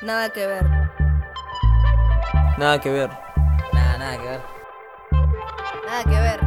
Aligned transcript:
Nada 0.00 0.32
que 0.32 0.46
ver. 0.46 0.64
Nada 2.56 2.80
que 2.80 2.88
ver. 2.88 3.10
Nada, 3.72 3.98
nada 3.98 4.16
que 4.16 4.28
ver. 4.28 4.40
Nada 5.86 6.04
que 6.04 6.10
ver. 6.10 6.40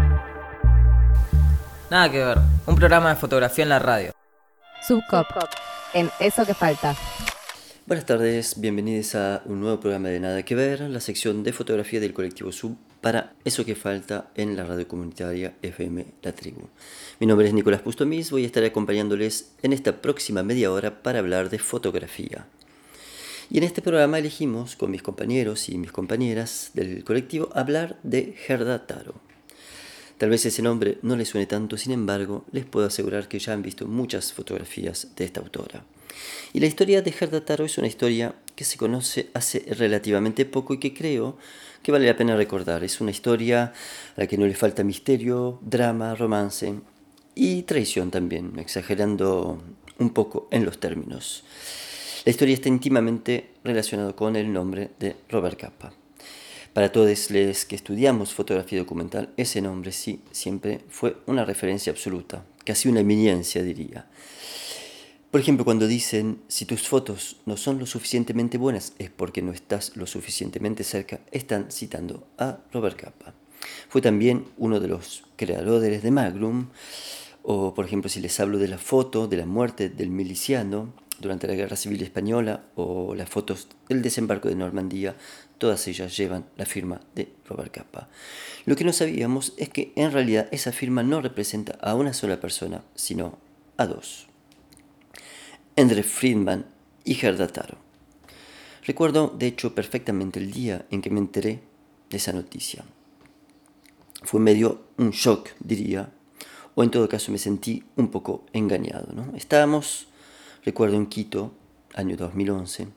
Nada 1.89 2.11
que 2.11 2.17
ver. 2.23 2.37
Un 2.65 2.75
programa 2.75 3.09
de 3.09 3.17
fotografía 3.17 3.63
en 3.63 3.69
la 3.69 3.79
radio. 3.79 4.13
Subcop. 4.87 5.27
En 5.93 6.09
Eso 6.21 6.45
que 6.45 6.53
falta. 6.53 6.95
Buenas 7.85 8.05
tardes, 8.05 8.57
bienvenidos 8.57 9.15
a 9.15 9.41
un 9.43 9.59
nuevo 9.59 9.81
programa 9.81 10.07
de 10.07 10.21
Nada 10.21 10.43
que 10.43 10.55
Ver, 10.55 10.79
la 10.81 11.01
sección 11.01 11.43
de 11.43 11.51
fotografía 11.51 11.99
del 11.99 12.13
colectivo 12.13 12.53
Sub 12.53 12.77
para 13.01 13.33
Eso 13.43 13.65
que 13.65 13.75
falta 13.75 14.27
en 14.35 14.55
la 14.55 14.63
radio 14.63 14.87
comunitaria 14.87 15.55
FM 15.61 16.05
La 16.21 16.31
Tribu. 16.31 16.69
Mi 17.19 17.27
nombre 17.27 17.47
es 17.47 17.53
Nicolás 17.53 17.81
Pustomis, 17.81 18.31
voy 18.31 18.43
a 18.43 18.45
estar 18.45 18.63
acompañándoles 18.63 19.51
en 19.61 19.73
esta 19.73 20.01
próxima 20.01 20.41
media 20.41 20.71
hora 20.71 21.03
para 21.03 21.19
hablar 21.19 21.49
de 21.49 21.59
fotografía. 21.59 22.45
Y 23.51 23.57
en 23.57 23.65
este 23.65 23.81
programa 23.81 24.17
elegimos 24.17 24.77
con 24.77 24.91
mis 24.91 25.03
compañeros 25.03 25.67
y 25.67 25.77
mis 25.77 25.91
compañeras 25.91 26.71
del 26.73 27.03
colectivo 27.03 27.49
hablar 27.53 27.99
de 28.01 28.33
Gerda 28.47 28.87
Taro. 28.87 29.15
Tal 30.17 30.29
vez 30.29 30.45
ese 30.45 30.61
nombre 30.61 30.99
no 31.01 31.17
les 31.17 31.27
suene 31.27 31.47
tanto, 31.47 31.75
sin 31.75 31.91
embargo, 31.91 32.45
les 32.53 32.63
puedo 32.63 32.87
asegurar 32.87 33.27
que 33.27 33.39
ya 33.39 33.51
han 33.51 33.61
visto 33.61 33.87
muchas 33.87 34.31
fotografías 34.31 35.09
de 35.17 35.25
esta 35.25 35.41
autora. 35.41 35.83
Y 36.53 36.61
la 36.61 36.67
historia 36.67 37.01
de 37.01 37.11
Gerda 37.11 37.43
Taro 37.43 37.65
es 37.65 37.77
una 37.77 37.87
historia 37.87 38.35
que 38.55 38.63
se 38.63 38.77
conoce 38.77 39.29
hace 39.33 39.65
relativamente 39.67 40.45
poco 40.45 40.73
y 40.73 40.79
que 40.79 40.93
creo 40.93 41.37
que 41.83 41.91
vale 41.91 42.07
la 42.07 42.15
pena 42.15 42.37
recordar. 42.37 42.85
Es 42.85 43.01
una 43.01 43.11
historia 43.11 43.73
a 44.15 44.21
la 44.21 44.27
que 44.27 44.37
no 44.37 44.47
le 44.47 44.55
falta 44.55 44.85
misterio, 44.85 45.59
drama, 45.61 46.15
romance 46.15 46.75
y 47.35 47.63
traición 47.63 48.11
también, 48.11 48.57
exagerando 48.59 49.61
un 49.97 50.11
poco 50.11 50.47
en 50.51 50.63
los 50.63 50.79
términos. 50.79 51.43
La 52.23 52.29
historia 52.29 52.53
está 52.53 52.69
íntimamente 52.69 53.49
relacionada 53.63 54.15
con 54.15 54.35
el 54.35 54.53
nombre 54.53 54.91
de 54.99 55.15
Robert 55.27 55.59
Capa. 55.59 55.91
Para 56.71 56.91
todos 56.91 57.31
los 57.31 57.65
que 57.65 57.75
estudiamos 57.75 58.35
fotografía 58.35 58.77
documental, 58.77 59.33
ese 59.37 59.59
nombre 59.59 59.91
sí 59.91 60.21
siempre 60.29 60.81
fue 60.87 61.17
una 61.25 61.45
referencia 61.45 61.91
absoluta, 61.91 62.45
casi 62.63 62.89
una 62.89 62.99
eminencia 62.99 63.63
diría. 63.63 64.07
Por 65.31 65.41
ejemplo, 65.41 65.65
cuando 65.65 65.87
dicen, 65.87 66.43
si 66.47 66.65
tus 66.65 66.87
fotos 66.87 67.37
no 67.47 67.57
son 67.57 67.79
lo 67.79 67.87
suficientemente 67.87 68.59
buenas 68.59 68.93
es 68.99 69.09
porque 69.09 69.41
no 69.41 69.51
estás 69.51 69.97
lo 69.97 70.05
suficientemente 70.05 70.83
cerca, 70.83 71.21
están 71.31 71.71
citando 71.71 72.27
a 72.37 72.59
Robert 72.71 72.97
Capa. 72.97 73.33
Fue 73.89 73.99
también 74.01 74.45
uno 74.59 74.79
de 74.79 74.89
los 74.89 75.23
creadores 75.37 76.03
de 76.03 76.11
Magnum, 76.11 76.67
o 77.41 77.73
por 77.73 77.85
ejemplo 77.85 78.11
si 78.11 78.19
les 78.19 78.39
hablo 78.39 78.59
de 78.59 78.67
la 78.67 78.77
foto 78.77 79.27
de 79.27 79.37
la 79.37 79.47
muerte 79.47 79.89
del 79.89 80.11
miliciano, 80.11 80.93
durante 81.21 81.47
la 81.47 81.53
Guerra 81.53 81.75
Civil 81.75 82.01
Española 82.01 82.65
o 82.75 83.15
las 83.15 83.29
fotos 83.29 83.67
del 83.87 84.01
desembarco 84.01 84.49
de 84.49 84.55
Normandía, 84.55 85.15
todas 85.57 85.87
ellas 85.87 86.17
llevan 86.17 86.45
la 86.57 86.65
firma 86.65 86.99
de 87.15 87.31
Robert 87.47 87.71
Capa. 87.71 88.09
Lo 88.65 88.75
que 88.75 88.83
no 88.83 88.91
sabíamos 88.91 89.53
es 89.57 89.69
que 89.69 89.93
en 89.95 90.11
realidad 90.11 90.49
esa 90.51 90.71
firma 90.71 91.03
no 91.03 91.21
representa 91.21 91.77
a 91.81 91.95
una 91.95 92.13
sola 92.13 92.39
persona, 92.39 92.83
sino 92.95 93.37
a 93.77 93.85
dos. 93.85 94.27
Andre 95.77 96.03
Friedman 96.03 96.65
y 97.05 97.13
Gerda 97.13 97.47
Taro. 97.47 97.77
Recuerdo, 98.83 99.33
de 99.37 99.47
hecho, 99.47 99.75
perfectamente 99.75 100.39
el 100.39 100.51
día 100.51 100.85
en 100.89 101.01
que 101.01 101.11
me 101.11 101.19
enteré 101.19 101.61
de 102.09 102.17
esa 102.17 102.33
noticia. 102.33 102.83
Fue 104.23 104.39
medio 104.39 104.85
un 104.97 105.11
shock, 105.11 105.49
diría, 105.59 106.11
o 106.75 106.83
en 106.83 106.91
todo 106.91 107.07
caso 107.07 107.31
me 107.31 107.37
sentí 107.37 107.83
un 107.95 108.09
poco 108.09 108.45
engañado. 108.53 109.13
¿no? 109.13 109.35
Estábamos 109.35 110.07
Recuerdo 110.63 110.95
en 110.95 111.07
Quito, 111.07 111.51
año 111.95 112.15
2011, 112.15 112.87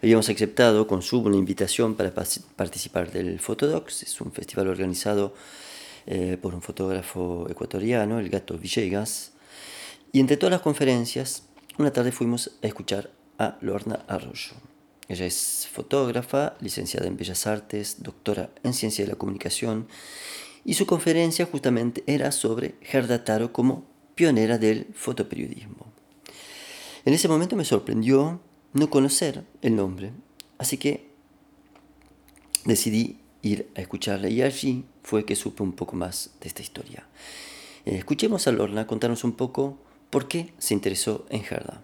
habíamos 0.00 0.28
aceptado 0.28 0.86
con 0.86 1.02
Sub 1.02 1.26
una 1.26 1.36
invitación 1.36 1.96
para 1.96 2.14
participar 2.14 3.10
del 3.10 3.40
Fotodocs, 3.40 4.04
es 4.04 4.20
un 4.20 4.30
festival 4.30 4.68
organizado 4.68 5.34
eh, 6.06 6.38
por 6.40 6.54
un 6.54 6.62
fotógrafo 6.62 7.48
ecuatoriano, 7.50 8.20
el 8.20 8.28
gato 8.28 8.56
Villegas, 8.56 9.32
y 10.12 10.20
entre 10.20 10.36
todas 10.36 10.52
las 10.52 10.60
conferencias, 10.60 11.42
una 11.78 11.92
tarde 11.92 12.12
fuimos 12.12 12.52
a 12.62 12.68
escuchar 12.68 13.10
a 13.38 13.58
Lorna 13.60 14.04
Arroyo. 14.06 14.52
Ella 15.08 15.26
es 15.26 15.68
fotógrafa, 15.72 16.54
licenciada 16.60 17.08
en 17.08 17.16
Bellas 17.16 17.44
Artes, 17.48 18.04
doctora 18.04 18.50
en 18.62 18.72
Ciencia 18.72 19.04
de 19.04 19.10
la 19.10 19.18
Comunicación, 19.18 19.88
y 20.64 20.74
su 20.74 20.86
conferencia 20.86 21.44
justamente 21.46 22.04
era 22.06 22.30
sobre 22.30 22.76
Gerda 22.82 23.24
Taro 23.24 23.52
como 23.52 23.84
pionera 24.14 24.58
del 24.58 24.86
fotoperiodismo. 24.94 25.89
En 27.04 27.14
ese 27.14 27.28
momento 27.28 27.56
me 27.56 27.64
sorprendió 27.64 28.40
no 28.72 28.90
conocer 28.90 29.44
el 29.62 29.76
nombre, 29.76 30.12
así 30.58 30.76
que 30.76 31.10
decidí 32.64 33.18
ir 33.42 33.70
a 33.76 33.80
escucharla 33.80 34.28
y 34.28 34.42
allí 34.42 34.84
fue 35.02 35.24
que 35.24 35.34
supe 35.34 35.62
un 35.62 35.72
poco 35.72 35.96
más 35.96 36.30
de 36.40 36.48
esta 36.48 36.62
historia. 36.62 37.06
Eh, 37.86 37.96
escuchemos 37.96 38.46
a 38.46 38.52
Lorna 38.52 38.86
contarnos 38.86 39.24
un 39.24 39.32
poco 39.32 39.78
por 40.10 40.28
qué 40.28 40.52
se 40.58 40.74
interesó 40.74 41.26
en 41.30 41.42
Gerda. 41.42 41.82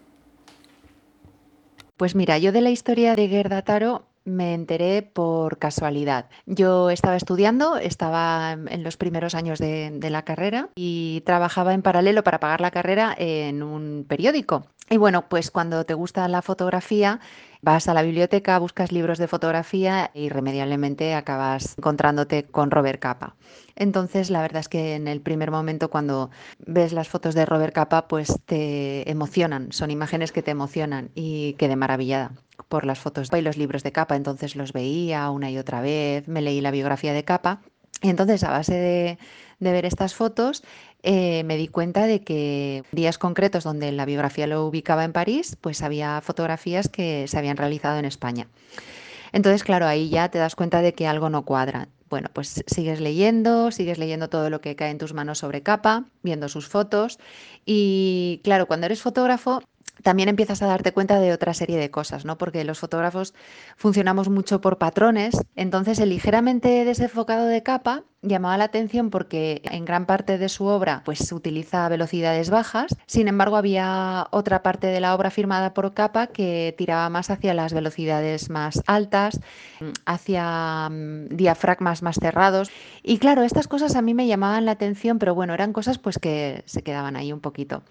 Pues 1.97 2.15
mira, 2.15 2.37
yo 2.38 2.53
de 2.53 2.60
la 2.60 2.71
historia 2.71 3.16
de 3.16 3.28
Gerda 3.28 3.62
Taro 3.62 4.06
me 4.27 4.53
enteré 4.55 5.03
por 5.03 5.59
casualidad. 5.59 6.27
Yo 6.45 6.91
estaba 6.91 7.17
estudiando, 7.17 7.79
estaba 7.79 8.53
en 8.53 8.83
los 8.83 8.97
primeros 8.97 9.35
años 9.35 9.59
de, 9.59 9.99
la 10.07 10.25
carrera 10.25 10.69
y 10.77 11.23
trabajaba 11.25 11.75
en 11.75 11.83
paralelo 11.83 12.23
para 12.23 12.39
pagar 12.39 12.61
la 12.61 12.71
carrera 12.71 13.15
en 13.19 13.63
un 13.63 14.05
periódico. 14.07 14.67
Y 14.89 14.99
bueno, 14.99 15.29
pues 15.29 15.51
cuando 15.51 15.85
te 15.85 15.95
gusta 15.95 16.29
la 16.29 16.43
fotografía, 16.43 17.19
vas 17.66 17.88
a 17.88 17.94
la 17.94 18.03
biblioteca, 18.03 18.60
buscas 18.60 18.93
libros 18.93 19.19
de 19.19 19.27
fotografía 19.27 20.12
y 20.15 20.27
irremediablemente 20.27 21.15
acabas 21.15 21.75
encontrándote 21.77 22.44
con 22.44 22.71
Robert 22.71 23.00
Capa. 23.00 23.34
Entonces, 23.75 24.31
la 24.31 24.41
verdad 24.41 24.60
es 24.60 24.69
que 24.69 24.94
en 24.94 25.09
el 25.09 25.21
primer 25.21 25.50
momento 25.50 25.91
cuando 25.91 26.31
ves 26.60 26.93
las 26.93 27.09
fotos 27.09 27.34
de 27.34 27.44
Robert 27.44 27.75
Capa, 27.75 28.06
pues 28.06 28.38
te 28.47 29.10
emocionan, 29.10 29.72
son 29.72 29.91
imágenes 29.91 30.31
que 30.31 30.43
te 30.43 30.53
emocionan 30.53 31.10
y 31.16 31.54
quedé 31.54 31.75
maravillada 31.75 32.31
por 32.69 32.87
las 32.87 33.00
fotos 33.00 33.31
y 33.37 33.41
los 33.41 33.56
libros 33.56 33.83
de 33.83 33.91
Capa, 33.91 34.15
entonces 34.15 34.54
los 34.54 34.72
veía 34.72 35.28
una 35.31 35.50
y 35.50 35.59
otra 35.59 35.81
vez, 35.81 36.28
me 36.28 36.43
leí 36.43 36.60
la 36.60 36.71
biografía 36.71 37.12
de 37.12 37.25
Capa 37.25 37.62
y 38.00 38.10
entonces 38.10 38.44
a 38.44 38.50
base 38.50 38.75
de, 38.75 39.19
de 39.59 39.72
ver 39.72 39.84
estas 39.87 40.15
fotos 40.15 40.62
eh, 41.03 41.44
me 41.44 41.56
di 41.56 41.69
cuenta 41.69 42.06
de 42.06 42.22
que 42.22 42.83
días 42.93 43.19
concretos 43.19 43.65
donde 43.65 43.93
la 43.93 44.05
biografía 44.05 44.47
lo 44.47 44.67
ubicaba 44.67 45.05
en 45.05 45.12
París, 45.12 45.56
pues 45.61 45.83
había 45.83 46.21
fotografías 46.21 46.89
que 46.89 47.27
se 47.28 47.39
habían 47.39 47.56
realizado 47.56 47.99
en 47.99 48.05
España. 48.05 48.49
Entonces, 49.33 49.65
claro, 49.65 49.87
ahí 49.87 50.09
ya 50.09 50.31
te 50.31 50.39
das 50.39 50.55
cuenta 50.55 50.83
de 50.83 50.95
que 50.95 51.06
algo 51.06 51.31
no 51.31 51.45
cuadra. 51.45 51.89
Bueno, 52.09 52.28
pues 52.33 52.62
sigues 52.66 53.00
leyendo, 53.00 53.71
sigues 53.71 53.99
leyendo 53.99 54.28
todo 54.28 54.49
lo 54.49 54.61
que 54.61 54.77
cae 54.77 54.91
en 54.91 54.99
tus 54.99 55.12
manos 55.12 55.39
sobre 55.39 55.62
capa, 55.62 56.05
viendo 56.22 56.49
sus 56.49 56.69
fotos 56.69 57.19
y 57.65 58.41
claro, 58.45 58.66
cuando 58.66 58.87
eres 58.87 59.03
fotógrafo 59.03 59.62
también 60.03 60.29
empiezas 60.29 60.62
a 60.62 60.67
darte 60.67 60.93
cuenta 60.93 61.21
de 61.21 61.33
otra 61.33 61.55
serie 61.55 61.79
de 61.79 61.91
cosas, 61.91 62.25
¿no? 62.25 62.39
Porque 62.39 62.65
los 62.65 62.79
fotógrafos 62.79 63.34
funcionamos 63.77 64.29
mucho 64.29 64.61
por 64.61 64.79
patrones, 64.79 65.37
entonces 65.55 65.99
el 65.99 66.11
ligeramente 66.11 66.84
desenfocado 66.84 67.47
de 67.47 67.62
capa 67.62 68.05
llamaba 68.23 68.59
la 68.59 68.65
atención 68.65 69.11
porque 69.11 69.62
en 69.65 69.84
gran 69.84 70.07
parte 70.07 70.39
de 70.39 70.49
su 70.49 70.65
obra 70.65 71.03
pues 71.05 71.31
utiliza 71.33 71.89
velocidades 71.89 72.51
bajas, 72.51 72.97
sin 73.07 73.29
embargo 73.29 73.57
había 73.57 74.27
otra 74.31 74.62
parte 74.62 74.89
de 74.89 75.01
la 75.01 75.15
obra 75.15 75.31
firmada 75.31 75.75
por 75.75 75.95
capa 75.95 76.27
que 76.27 76.75
tiraba 76.77 77.09
más 77.09 77.31
hacia 77.31 77.55
las 77.55 77.73
velocidades 77.73 78.51
más 78.51 78.83
altas, 78.87 79.41
hacia 80.05 80.89
mm, 80.91 81.37
diafragmas 81.37 82.03
más 82.03 82.17
cerrados 82.17 82.71
y 83.03 83.19
claro, 83.19 83.43
estas 83.43 83.69
cosas 83.69 83.97
a 83.97 84.03
mí 84.03 84.15
me 84.15 84.27
llamaban 84.27 84.65
la 84.65 84.73
atención, 84.73 85.19
pero 85.19 85.34
bueno, 85.34 85.55
eran 85.55 85.73
cosas 85.73 85.99
pues 85.99 86.19
que 86.19 86.63
se 86.67 86.83
quedaban 86.83 87.17
ahí 87.17 87.33
un 87.33 87.41
poquito. 87.41 87.83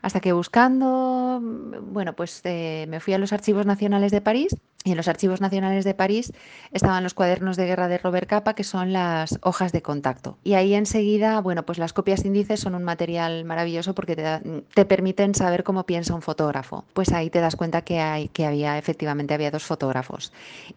Hasta 0.00 0.20
que 0.20 0.32
buscando, 0.32 1.40
bueno, 1.52 2.14
pues 2.14 2.40
eh, 2.44 2.86
me 2.88 3.00
fui 3.00 3.14
a 3.14 3.18
los 3.18 3.32
archivos 3.32 3.66
nacionales 3.66 4.12
de 4.12 4.20
París 4.20 4.56
y 4.84 4.90
en 4.90 4.96
los 4.96 5.08
archivos 5.08 5.40
nacionales 5.40 5.84
de 5.84 5.94
París 5.94 6.32
estaban 6.72 7.02
los 7.02 7.14
cuadernos 7.14 7.56
de 7.56 7.66
guerra 7.66 7.88
de 7.88 7.98
Robert 7.98 8.28
Capa, 8.28 8.54
que 8.54 8.64
son 8.64 8.92
las 8.92 9.38
hojas 9.42 9.72
de 9.72 9.82
contacto. 9.82 10.38
Y 10.42 10.54
ahí 10.54 10.74
enseguida, 10.74 11.40
bueno, 11.40 11.64
pues 11.64 11.78
las 11.78 11.92
copias 11.92 12.24
índices 12.24 12.60
son 12.60 12.74
un 12.74 12.82
material 12.82 13.44
maravilloso 13.44 13.94
porque 13.94 14.16
te, 14.16 14.64
te 14.74 14.84
permiten 14.84 15.34
saber 15.34 15.62
cómo 15.62 15.84
piensa 15.84 16.14
un 16.14 16.22
fotógrafo. 16.22 16.84
Pues 16.92 17.12
ahí 17.12 17.30
te 17.30 17.40
das 17.40 17.56
cuenta 17.56 17.82
que, 17.82 18.00
hay, 18.00 18.28
que 18.28 18.46
había, 18.46 18.78
efectivamente, 18.78 19.34
había 19.34 19.50
dos 19.50 19.64
fotógrafos. 19.64 20.32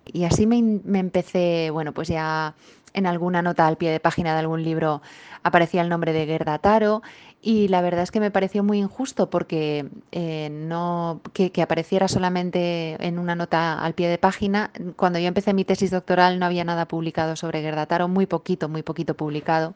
Y 0.05 0.25
así 0.25 0.45
me, 0.45 0.61
me 0.83 0.99
empecé, 0.99 1.69
bueno, 1.71 1.91
pues 1.93 2.07
ya 2.07 2.53
en 2.95 3.05
alguna 3.05 3.41
nota 3.41 3.67
al 3.67 3.77
pie 3.77 3.91
de 3.91 3.99
página 3.99 4.33
de 4.33 4.39
algún 4.39 4.63
libro 4.63 5.01
aparecía 5.43 5.81
el 5.81 5.89
nombre 5.89 6.13
de 6.13 6.25
Gerda 6.25 6.57
Taro 6.59 7.01
y 7.47 7.67
la 7.67 7.81
verdad 7.81 8.01
es 8.01 8.09
que 8.09 8.19
me 8.19 8.31
pareció 8.31 8.63
muy 8.63 8.79
injusto 8.79 9.29
porque 9.29 9.87
eh, 10.11 10.49
no 10.51 11.21
que, 11.31 11.61
apareciera 11.61 12.07
solamente 12.07 12.97
en 12.99 13.19
una 13.19 13.35
nota 13.35 13.79
al 13.79 13.93
pie 13.93 14.09
de 14.09 14.17
página. 14.17 14.71
Cuando 14.95 15.19
yo 15.19 15.27
empecé 15.27 15.53
mi 15.53 15.63
tesis 15.63 15.91
doctoral 15.91 16.39
no 16.39 16.47
había 16.47 16.63
nada 16.63 16.87
publicado 16.87 17.35
sobre 17.35 17.61
Gerda 17.61 17.85
Taro, 17.85 18.07
muy 18.07 18.25
poquito, 18.25 18.67
muy 18.67 18.81
poquito 18.81 19.13
publicado. 19.13 19.75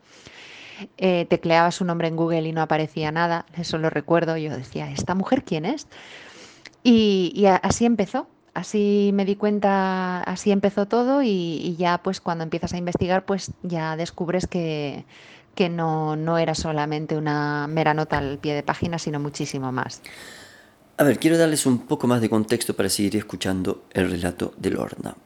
Eh, 0.97 1.27
tecleaba 1.29 1.69
su 1.69 1.85
nombre 1.85 2.07
en 2.07 2.15
Google 2.15 2.47
y 2.47 2.53
no 2.53 2.63
aparecía 2.63 3.11
nada, 3.11 3.45
eso 3.55 3.77
lo 3.77 3.91
recuerdo. 3.91 4.35
Yo 4.35 4.57
decía, 4.57 4.89
¿esta 4.89 5.13
mujer 5.13 5.43
quién 5.43 5.65
es? 5.65 5.85
Y, 6.81 7.31
y 7.35 7.45
así 7.45 7.85
empezó 7.85 8.27
Así 8.53 9.11
me 9.13 9.25
di 9.25 9.35
cuenta, 9.35 10.21
así 10.23 10.51
empezó 10.51 10.87
todo 10.87 11.21
y, 11.23 11.75
ya 11.77 11.99
pues 11.99 12.19
cuando 12.19 12.43
empiezas 12.43 12.73
a 12.73 12.77
investigar 12.77 13.25
pues 13.25 13.51
ya 13.63 13.95
descubres 13.95 14.47
que, 14.47 15.05
que 15.59 15.67
no, 15.67 16.15
no 16.15 16.37
era 16.37 16.55
solamente 16.55 17.17
una 17.17 17.67
mera 17.67 17.93
nota 17.93 18.17
al 18.17 18.37
pie 18.37 18.53
de 18.53 18.63
página, 18.63 18.97
sino 18.97 19.19
muchísimo 19.19 19.73
más. 19.73 20.01
A 20.95 21.03
ver, 21.03 21.19
quiero 21.19 21.37
darles 21.37 21.65
un 21.65 21.79
poco 21.79 22.07
más 22.07 22.21
de 22.21 22.29
contexto 22.29 22.77
para 22.77 22.87
seguir 22.87 23.17
escuchando 23.17 23.83
el 23.91 24.09
relato 24.09 24.53
de 24.55 24.69
Lorna. 24.69 25.17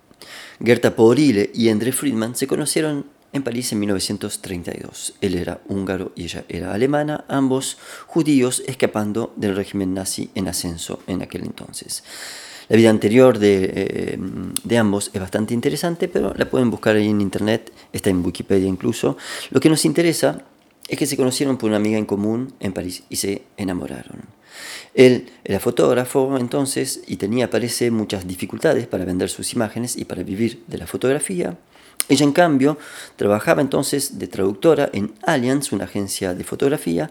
Gerta 0.60 0.96
Porile 0.96 1.52
y 1.54 1.70
André 1.70 1.92
Friedman 1.92 2.36
se 2.36 2.48
conocieron 2.48 3.06
en 3.32 3.44
París 3.44 3.74
en 3.74 3.80
1932. 3.82 5.14
Él 5.22 5.36
era 5.36 5.62
húngaro 5.68 6.14
y 6.16 6.24
ella 6.24 6.46
era 6.50 6.74
alemana, 6.74 7.26
ambos 7.28 7.78
judíos 8.08 8.64
escapando 8.66 9.34
del 9.36 9.56
régimen 9.56 9.94
nazi 9.94 10.32
en 10.34 10.48
ascenso 10.48 11.04
en 11.06 11.22
aquel 11.22 11.44
entonces. 11.44 12.04
La 12.70 12.78
vida 12.78 12.90
anterior 12.90 13.40
de, 13.40 14.18
eh, 14.70 14.78
ambos 14.78 15.12
es 15.14 15.22
bastante 15.22 15.54
interesante, 15.54 16.08
pero 16.08 16.34
la 16.36 16.50
pueden 16.50 16.70
buscar 16.70 16.96
ahí 16.96 17.10
en 17.10 17.22
internet, 17.22 17.72
está 17.92 18.10
en 18.10 18.24
Wikipedia 18.26 18.68
incluso. 18.68 19.18
Lo 19.52 19.60
que 19.60 19.70
nos 19.70 19.86
interesa 19.86 20.44
es 20.88 20.98
que 20.98 21.06
se 21.06 21.18
conocieron 21.18 21.58
por 21.58 21.70
una 21.70 21.78
amiga 21.78 21.98
en 21.98 22.06
común 22.06 22.54
en 22.60 22.74
París 22.74 23.04
y 23.10 23.18
se 23.18 23.44
enamoraron. 23.58 24.22
Él 24.94 25.32
era 25.44 25.60
fotógrafo 25.60 26.38
entonces 26.38 27.02
y 27.08 27.18
tenía, 27.18 27.50
parece, 27.50 27.90
muchas 27.90 28.28
dificultades 28.28 28.88
para 28.88 29.06
vender 29.06 29.30
sus 29.30 29.54
imágenes 29.54 29.98
y 29.98 30.06
para 30.06 30.24
vivir 30.24 30.64
de 30.68 30.78
la 30.78 30.88
fotografía. 30.88 31.58
Ella, 32.10 32.26
en 32.26 32.34
cambio, 32.34 32.78
trabajaba 33.16 33.62
entonces 33.62 34.20
de 34.20 34.28
traductora 34.28 34.90
en 34.92 35.14
Allianz, 35.24 35.72
una 35.72 35.86
agencia 35.86 36.34
de 36.34 36.44
fotografía, 36.44 37.10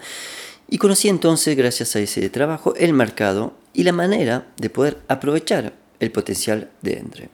y 0.73 0.79
conocía 0.79 1.11
entonces, 1.11 1.55
gracias 1.55 1.95
a 1.97 2.01
ese 2.01 2.31
trabajo, 2.31 2.75
el 2.77 2.95
mercado 2.95 3.53
y 3.75 3.83
la 3.83 3.93
manera 3.93 4.47
de 4.57 4.71
poder 4.71 5.03
aprovechar 5.07 5.75
el 6.01 6.11
potencial 6.11 6.71
de 6.81 6.95
Endre. 6.95 7.29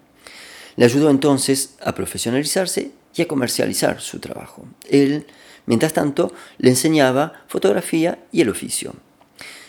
Le 0.74 0.84
ayudó 0.84 1.08
entonces 1.08 1.76
a 1.80 1.94
profesionalizarse 1.94 2.90
y 3.14 3.22
a 3.22 3.28
comercializar 3.28 4.00
su 4.00 4.18
trabajo. 4.18 4.66
Él, 4.90 5.24
mientras 5.66 5.92
tanto, 5.92 6.32
le 6.58 6.70
enseñaba 6.70 7.44
fotografía 7.46 8.18
y 8.32 8.40
el 8.40 8.48
oficio. 8.48 8.94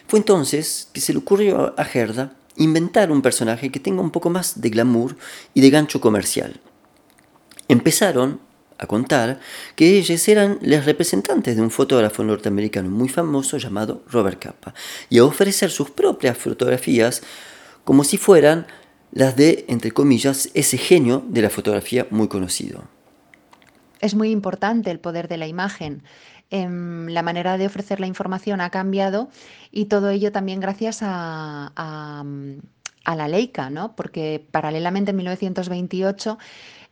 Fue 0.08 0.18
entonces 0.18 0.88
que 0.92 1.00
se 1.00 1.14
le 1.14 1.20
ocurrió 1.20 1.76
a 1.78 1.86
Gerda 1.86 2.34
inventar 2.56 3.12
un 3.12 3.22
personaje 3.22 3.70
que 3.72 3.80
tenga 3.80 4.02
un 4.02 4.10
poco 4.10 4.32
más 4.32 4.62
de 4.62 4.72
glamour 4.72 5.16
y 5.54 5.62
de 5.62 5.70
gancho 5.70 6.02
comercial. 6.02 6.60
Empezaron 7.68 8.40
a 8.80 8.88
contar 8.88 9.40
que 9.76 10.00
ellos 10.00 10.28
eran 10.28 10.58
los 10.62 10.86
representantes 10.86 11.56
de 11.56 11.62
un 11.62 11.70
fotógrafo 11.70 12.24
norteamericano 12.24 12.90
muy 12.90 13.10
famoso 13.10 13.58
llamado 13.58 14.04
Robert 14.10 14.40
Capa 14.40 14.74
y 15.10 15.20
a 15.20 15.26
ofrecer 15.26 15.70
sus 15.70 15.92
propias 15.92 16.38
fotografías 16.38 17.22
como 17.84 18.04
si 18.04 18.18
fueran 18.18 18.66
las 19.12 19.36
de, 19.36 19.66
entre 19.68 19.92
comillas, 19.92 20.50
ese 20.54 20.78
genio 20.78 21.24
de 21.28 21.42
la 21.42 21.50
fotografía 21.50 22.08
muy 22.10 22.28
conocido. 22.28 22.84
Es 24.00 24.16
muy 24.16 24.32
importante 24.32 24.92
el 24.92 25.00
poder 25.00 25.28
de 25.28 25.38
la 25.38 25.48
imagen. 25.48 26.04
Em, 26.52 27.08
la 27.08 27.22
manera 27.22 27.58
de 27.58 27.68
ofrecer 27.68 28.00
la 28.00 28.08
información 28.08 28.62
ha 28.62 28.70
cambiado 28.70 29.30
y 29.72 29.86
todo 29.86 30.10
ello 30.10 30.32
también 30.32 30.60
gracias 30.60 31.00
a, 31.02 32.24
la 33.06 33.28
Leica, 33.28 33.70
¿no? 33.72 33.96
porque 33.96 34.46
paralelamente 34.52 35.12
en 35.12 35.18
1928 35.18 36.38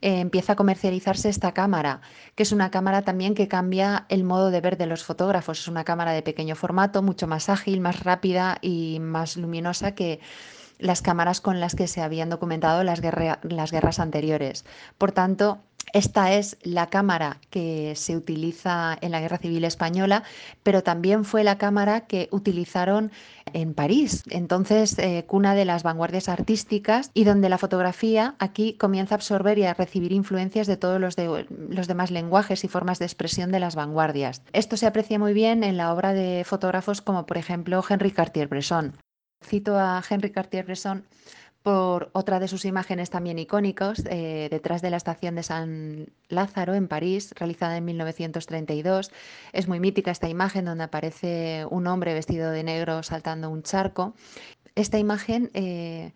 eh, 0.01 0.19
empieza 0.19 0.53
a 0.53 0.55
comercializarse 0.55 1.29
esta 1.29 1.53
cámara, 1.53 2.01
que 2.35 2.43
es 2.43 2.51
una 2.51 2.69
cámara 2.71 3.01
también 3.01 3.33
que 3.33 3.47
cambia 3.47 4.05
el 4.09 4.23
modo 4.23 4.51
de 4.51 4.61
ver 4.61 4.77
de 4.77 4.85
los 4.85 5.03
fotógrafos. 5.03 5.59
Es 5.59 5.67
una 5.67 5.83
cámara 5.83 6.11
de 6.11 6.21
pequeño 6.21 6.55
formato, 6.55 7.01
mucho 7.01 7.27
más 7.27 7.49
ágil, 7.49 7.81
más 7.81 8.03
rápida 8.03 8.59
y 8.61 8.99
más 8.99 9.37
luminosa 9.37 9.95
que 9.95 10.19
las 10.79 11.01
cámaras 11.01 11.41
con 11.41 11.59
las 11.59 11.75
que 11.75 11.87
se 11.87 12.01
habían 12.01 12.29
documentado 12.29 12.83
las, 12.83 13.01
las 13.41 13.71
guerras 13.71 13.99
anteriores. 13.99 14.65
Por 14.97 15.11
tanto, 15.11 15.59
esta 15.93 16.33
es 16.33 16.57
la 16.63 16.87
cámara 16.87 17.39
que 17.49 17.93
se 17.95 18.17
utiliza 18.17 18.97
en 19.01 19.11
la 19.11 19.21
Guerra 19.21 19.37
Civil 19.37 19.63
Española, 19.63 20.23
pero 20.61 20.83
también 20.83 21.23
fue 21.23 21.43
la 21.43 21.57
cámara 21.57 22.01
que 22.01 22.27
utilizaron 22.31 23.11
en 23.57 23.73
París, 23.73 24.23
entonces 24.29 24.99
eh, 24.99 25.25
cuna 25.25 25.55
de 25.55 25.65
las 25.65 25.81
vanguardias 25.81 26.29
artísticas 26.29 27.09
y 27.15 27.23
donde 27.23 27.49
la 27.49 27.57
fotografía 27.57 28.35
aquí 28.37 28.73
comienza 28.73 29.15
a 29.15 29.17
absorber 29.17 29.57
y 29.57 29.63
a 29.63 29.73
recibir 29.73 30.11
influencias 30.11 30.67
de 30.67 30.77
todos 30.77 31.01
los, 31.01 31.15
los 31.17 31.87
demás 31.87 32.11
lenguajes 32.11 32.63
y 32.63 32.67
formas 32.67 32.99
de 32.99 33.05
expresión 33.05 33.51
de 33.51 33.59
las 33.59 33.75
vanguardias. 33.75 34.43
Esto 34.53 34.77
se 34.77 34.85
aprecia 34.85 35.17
muy 35.17 35.33
bien 35.33 35.63
en 35.63 35.75
la 35.75 35.91
obra 35.91 36.13
de 36.13 36.43
fotógrafos 36.45 37.01
como 37.01 37.25
por 37.25 37.37
ejemplo 37.37 37.83
Henri 37.89 38.11
Cartier-Bresson. 38.11 38.93
Cito 39.43 39.75
a 39.75 40.03
Henri 40.07 40.31
Cartier-Bresson 40.31 41.05
por 41.67 42.11
otra 42.13 42.39
de 42.39 42.47
sus 42.47 42.63
imágenes 42.63 43.09
también 43.09 43.39
icónicos, 43.39 44.01
eh, 44.09 44.47
detrás 44.49 44.81
de 44.81 44.89
la 44.89 44.95
estación 44.95 45.35
de 45.35 45.43
San 45.43 46.07
Lázaro 46.29 46.75
en 46.75 46.87
París, 46.87 47.33
realizada 47.35 47.75
en 47.75 47.83
1932. 47.83 49.11
Es 49.51 49.67
muy 49.67 49.81
mítica 49.81 50.11
esta 50.11 50.29
imagen 50.29 50.63
donde 50.63 50.85
aparece 50.85 51.65
un 51.69 51.87
hombre 51.87 52.13
vestido 52.13 52.51
de 52.51 52.63
negro 52.63 53.03
saltando 53.03 53.49
un 53.49 53.63
charco. 53.63 54.13
Esta 54.75 54.97
imagen 54.97 55.51
eh, 55.53 56.13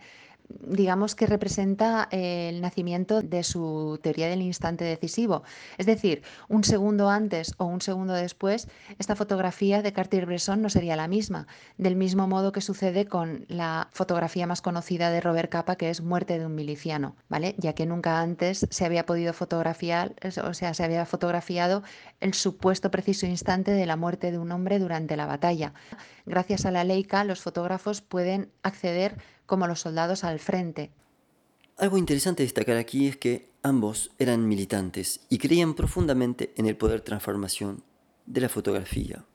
digamos 0.59 1.15
que 1.15 1.25
representa 1.25 2.07
el 2.11 2.61
nacimiento 2.61 3.21
de 3.21 3.43
su 3.43 3.99
teoría 4.01 4.27
del 4.27 4.41
instante 4.41 4.83
decisivo. 4.83 5.43
Es 5.77 5.85
decir, 5.85 6.23
un 6.49 6.63
segundo 6.63 7.09
antes 7.09 7.53
o 7.57 7.65
un 7.65 7.81
segundo 7.81 8.13
después, 8.13 8.67
esta 8.99 9.15
fotografía 9.15 9.81
de 9.81 9.93
Cartier-Bresson 9.93 10.61
no 10.61 10.69
sería 10.69 10.95
la 10.95 11.07
misma, 11.07 11.47
del 11.77 11.95
mismo 11.95 12.27
modo 12.27 12.51
que 12.51 12.61
sucede 12.61 13.05
con 13.05 13.45
la 13.47 13.89
fotografía 13.91 14.47
más 14.47 14.61
conocida 14.61 15.09
de 15.09 15.21
Robert 15.21 15.51
Capa, 15.51 15.75
que 15.75 15.89
es 15.89 16.01
Muerte 16.01 16.39
de 16.39 16.45
un 16.45 16.55
miliciano, 16.55 17.15
¿vale? 17.29 17.55
Ya 17.57 17.73
que 17.73 17.85
nunca 17.85 18.21
antes 18.21 18.67
se 18.69 18.85
había 18.85 19.05
podido 19.05 19.33
fotografiar, 19.33 20.15
o 20.43 20.53
sea, 20.53 20.73
se 20.73 20.83
había 20.83 21.05
fotografiado 21.05 21.83
el 22.19 22.33
supuesto 22.33 22.91
preciso 22.91 23.25
instante 23.25 23.71
de 23.71 23.85
la 23.85 23.95
muerte 23.95 24.31
de 24.31 24.39
un 24.39 24.51
hombre 24.51 24.79
durante 24.79 25.15
la 25.15 25.25
batalla. 25.25 25.73
Gracias 26.25 26.65
a 26.65 26.71
la 26.71 26.83
Leica, 26.83 27.23
los 27.23 27.41
fotógrafos 27.41 28.01
pueden 28.01 28.51
acceder 28.63 29.17
como 29.51 29.67
los 29.67 29.81
soldados 29.81 30.23
al 30.23 30.39
frente. 30.39 30.91
Algo 31.77 31.97
interesante 31.97 32.41
destacar 32.41 32.77
aquí 32.77 33.09
es 33.09 33.17
que 33.17 33.49
ambos 33.63 34.11
eran 34.17 34.47
militantes 34.47 35.19
y 35.27 35.39
creían 35.39 35.73
profundamente 35.73 36.53
en 36.55 36.67
el 36.67 36.77
poder 36.77 37.01
transformación 37.01 37.83
de 38.25 38.39
la 38.39 38.47
fotografía. 38.47 39.25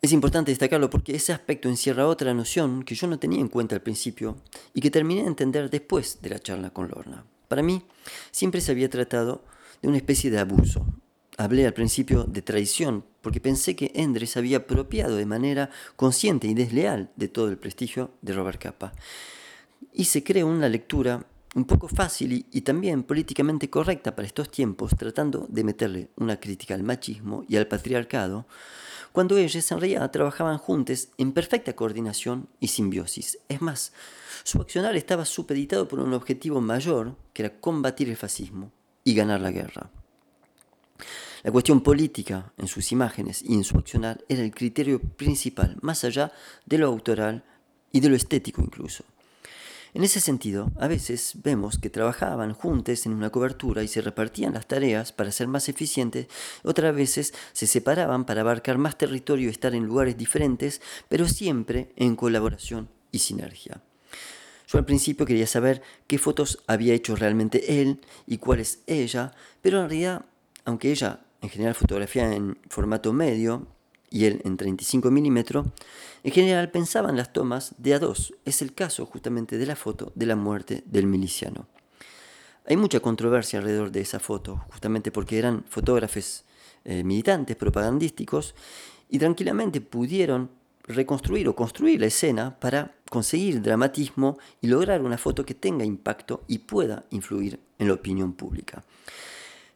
Es 0.00 0.12
importante 0.12 0.50
destacarlo 0.50 0.88
porque 0.88 1.14
ese 1.14 1.34
aspecto 1.34 1.68
encierra 1.68 2.06
otra 2.08 2.32
noción 2.32 2.84
que 2.84 2.94
yo 2.94 3.06
no 3.06 3.18
tenía 3.18 3.42
en 3.42 3.48
cuenta 3.48 3.74
al 3.74 3.82
principio 3.82 4.38
y 4.72 4.80
que 4.80 4.90
terminé 4.90 5.20
de 5.20 5.28
entender 5.28 5.68
después 5.68 6.22
de 6.22 6.30
la 6.30 6.38
charla 6.38 6.70
con 6.70 6.88
Lorna. 6.88 7.26
Para 7.48 7.62
mí, 7.62 7.84
siempre 8.30 8.62
se 8.62 8.72
había 8.72 8.88
tratado 8.88 9.44
de 9.82 9.88
una 9.88 9.98
especie 9.98 10.30
de 10.30 10.38
abuso. 10.38 10.86
Hablé 11.38 11.66
al 11.66 11.72
principio 11.72 12.24
de 12.24 12.42
traición 12.42 13.04
porque 13.22 13.40
pensé 13.40 13.74
que 13.74 13.92
Endre 13.94 14.26
se 14.26 14.38
había 14.38 14.58
apropiado 14.58 15.16
de 15.16 15.24
manera 15.24 15.70
consciente 15.96 16.46
y 16.46 16.54
desleal 16.54 17.10
de 17.16 17.28
todo 17.28 17.48
el 17.48 17.56
prestigio 17.56 18.10
de 18.20 18.34
Robert 18.34 18.60
Capa. 18.60 18.92
Y 19.92 20.04
se 20.04 20.22
creó 20.22 20.46
una 20.46 20.68
lectura 20.68 21.24
un 21.54 21.64
poco 21.64 21.88
fácil 21.88 22.46
y, 22.50 22.60
también 22.62 23.02
políticamente 23.02 23.68
correcta 23.68 24.16
para 24.16 24.26
estos 24.26 24.50
tiempos, 24.50 24.92
tratando 24.96 25.46
de 25.48 25.64
meterle 25.64 26.10
una 26.16 26.40
crítica 26.40 26.74
al 26.74 26.82
machismo 26.82 27.44
y 27.48 27.56
al 27.56 27.66
patriarcado, 27.66 28.46
cuando 29.12 29.36
ellos 29.36 29.70
en 29.70 29.80
realidad 29.80 30.10
trabajaban 30.10 30.56
juntos 30.56 31.08
en 31.18 31.32
perfecta 31.32 31.74
coordinación 31.74 32.48
y 32.60 32.68
simbiosis. 32.68 33.38
Es 33.48 33.60
más, 33.60 33.92
su 34.44 34.60
accionar 34.60 34.96
estaba 34.96 35.26
supeditado 35.26 35.86
por 35.88 36.00
un 36.00 36.14
objetivo 36.14 36.60
mayor, 36.60 37.16
que 37.34 37.42
era 37.42 37.60
combatir 37.60 38.08
el 38.08 38.16
fascismo 38.16 38.72
y 39.04 39.14
ganar 39.14 39.40
la 39.40 39.50
guerra. 39.50 39.90
La 41.42 41.50
cuestión 41.50 41.80
política 41.80 42.52
en 42.56 42.68
sus 42.68 42.92
imágenes 42.92 43.42
y 43.42 43.54
en 43.54 43.64
su 43.64 43.76
accionar 43.76 44.24
era 44.28 44.42
el 44.42 44.54
criterio 44.54 45.00
principal, 45.00 45.76
más 45.82 46.04
allá 46.04 46.30
de 46.66 46.78
lo 46.78 46.86
autoral 46.86 47.42
y 47.90 47.98
de 47.98 48.08
lo 48.08 48.14
estético 48.14 48.62
incluso. 48.62 49.04
En 49.92 50.04
ese 50.04 50.20
sentido, 50.20 50.70
a 50.78 50.86
veces 50.86 51.32
vemos 51.42 51.78
que 51.78 51.90
trabajaban 51.90 52.54
juntos 52.54 53.04
en 53.06 53.12
una 53.12 53.30
cobertura 53.30 53.82
y 53.82 53.88
se 53.88 54.00
repartían 54.00 54.54
las 54.54 54.66
tareas 54.66 55.12
para 55.12 55.32
ser 55.32 55.48
más 55.48 55.68
eficientes, 55.68 56.28
otras 56.62 56.94
veces 56.94 57.34
se 57.52 57.66
separaban 57.66 58.24
para 58.24 58.42
abarcar 58.42 58.78
más 58.78 58.96
territorio 58.96 59.48
y 59.48 59.50
estar 59.50 59.74
en 59.74 59.84
lugares 59.84 60.16
diferentes, 60.16 60.80
pero 61.08 61.28
siempre 61.28 61.92
en 61.96 62.14
colaboración 62.14 62.88
y 63.10 63.18
sinergia. 63.18 63.82
Yo 64.68 64.78
al 64.78 64.86
principio 64.86 65.26
quería 65.26 65.46
saber 65.46 65.82
qué 66.06 66.18
fotos 66.18 66.62
había 66.68 66.94
hecho 66.94 67.16
realmente 67.16 67.82
él 67.82 68.00
y 68.26 68.38
cuáles 68.38 68.78
ella, 68.86 69.34
pero 69.60 69.82
en 69.82 69.90
realidad, 69.90 70.24
aunque 70.64 70.90
ella 70.90 71.20
en 71.42 71.48
general 71.50 71.74
fotografía 71.74 72.32
en 72.32 72.56
formato 72.68 73.12
medio 73.12 73.66
y 74.10 74.26
él 74.26 74.40
en 74.44 74.56
35 74.56 75.10
milímetros, 75.10 75.66
en 76.22 76.32
general 76.32 76.70
pensaban 76.70 77.16
las 77.16 77.32
tomas 77.32 77.74
de 77.78 77.94
a 77.94 77.98
dos. 77.98 78.34
Es 78.44 78.62
el 78.62 78.74
caso 78.74 79.06
justamente 79.06 79.58
de 79.58 79.66
la 79.66 79.76
foto 79.76 80.12
de 80.14 80.26
la 80.26 80.36
muerte 80.36 80.82
del 80.86 81.06
miliciano. 81.06 81.66
Hay 82.66 82.76
mucha 82.76 83.00
controversia 83.00 83.58
alrededor 83.58 83.90
de 83.90 84.02
esa 84.02 84.20
foto, 84.20 84.64
justamente 84.70 85.10
porque 85.10 85.38
eran 85.38 85.64
fotógrafos 85.68 86.44
eh, 86.84 87.02
militantes, 87.02 87.56
propagandísticos, 87.56 88.54
y 89.08 89.18
tranquilamente 89.18 89.80
pudieron 89.80 90.50
reconstruir 90.84 91.48
o 91.48 91.56
construir 91.56 92.00
la 92.00 92.06
escena 92.06 92.58
para 92.58 92.94
conseguir 93.10 93.60
dramatismo 93.60 94.38
y 94.60 94.68
lograr 94.68 95.02
una 95.02 95.18
foto 95.18 95.44
que 95.44 95.54
tenga 95.54 95.84
impacto 95.84 96.44
y 96.46 96.58
pueda 96.58 97.04
influir 97.10 97.58
en 97.78 97.88
la 97.88 97.94
opinión 97.94 98.32
pública. 98.32 98.84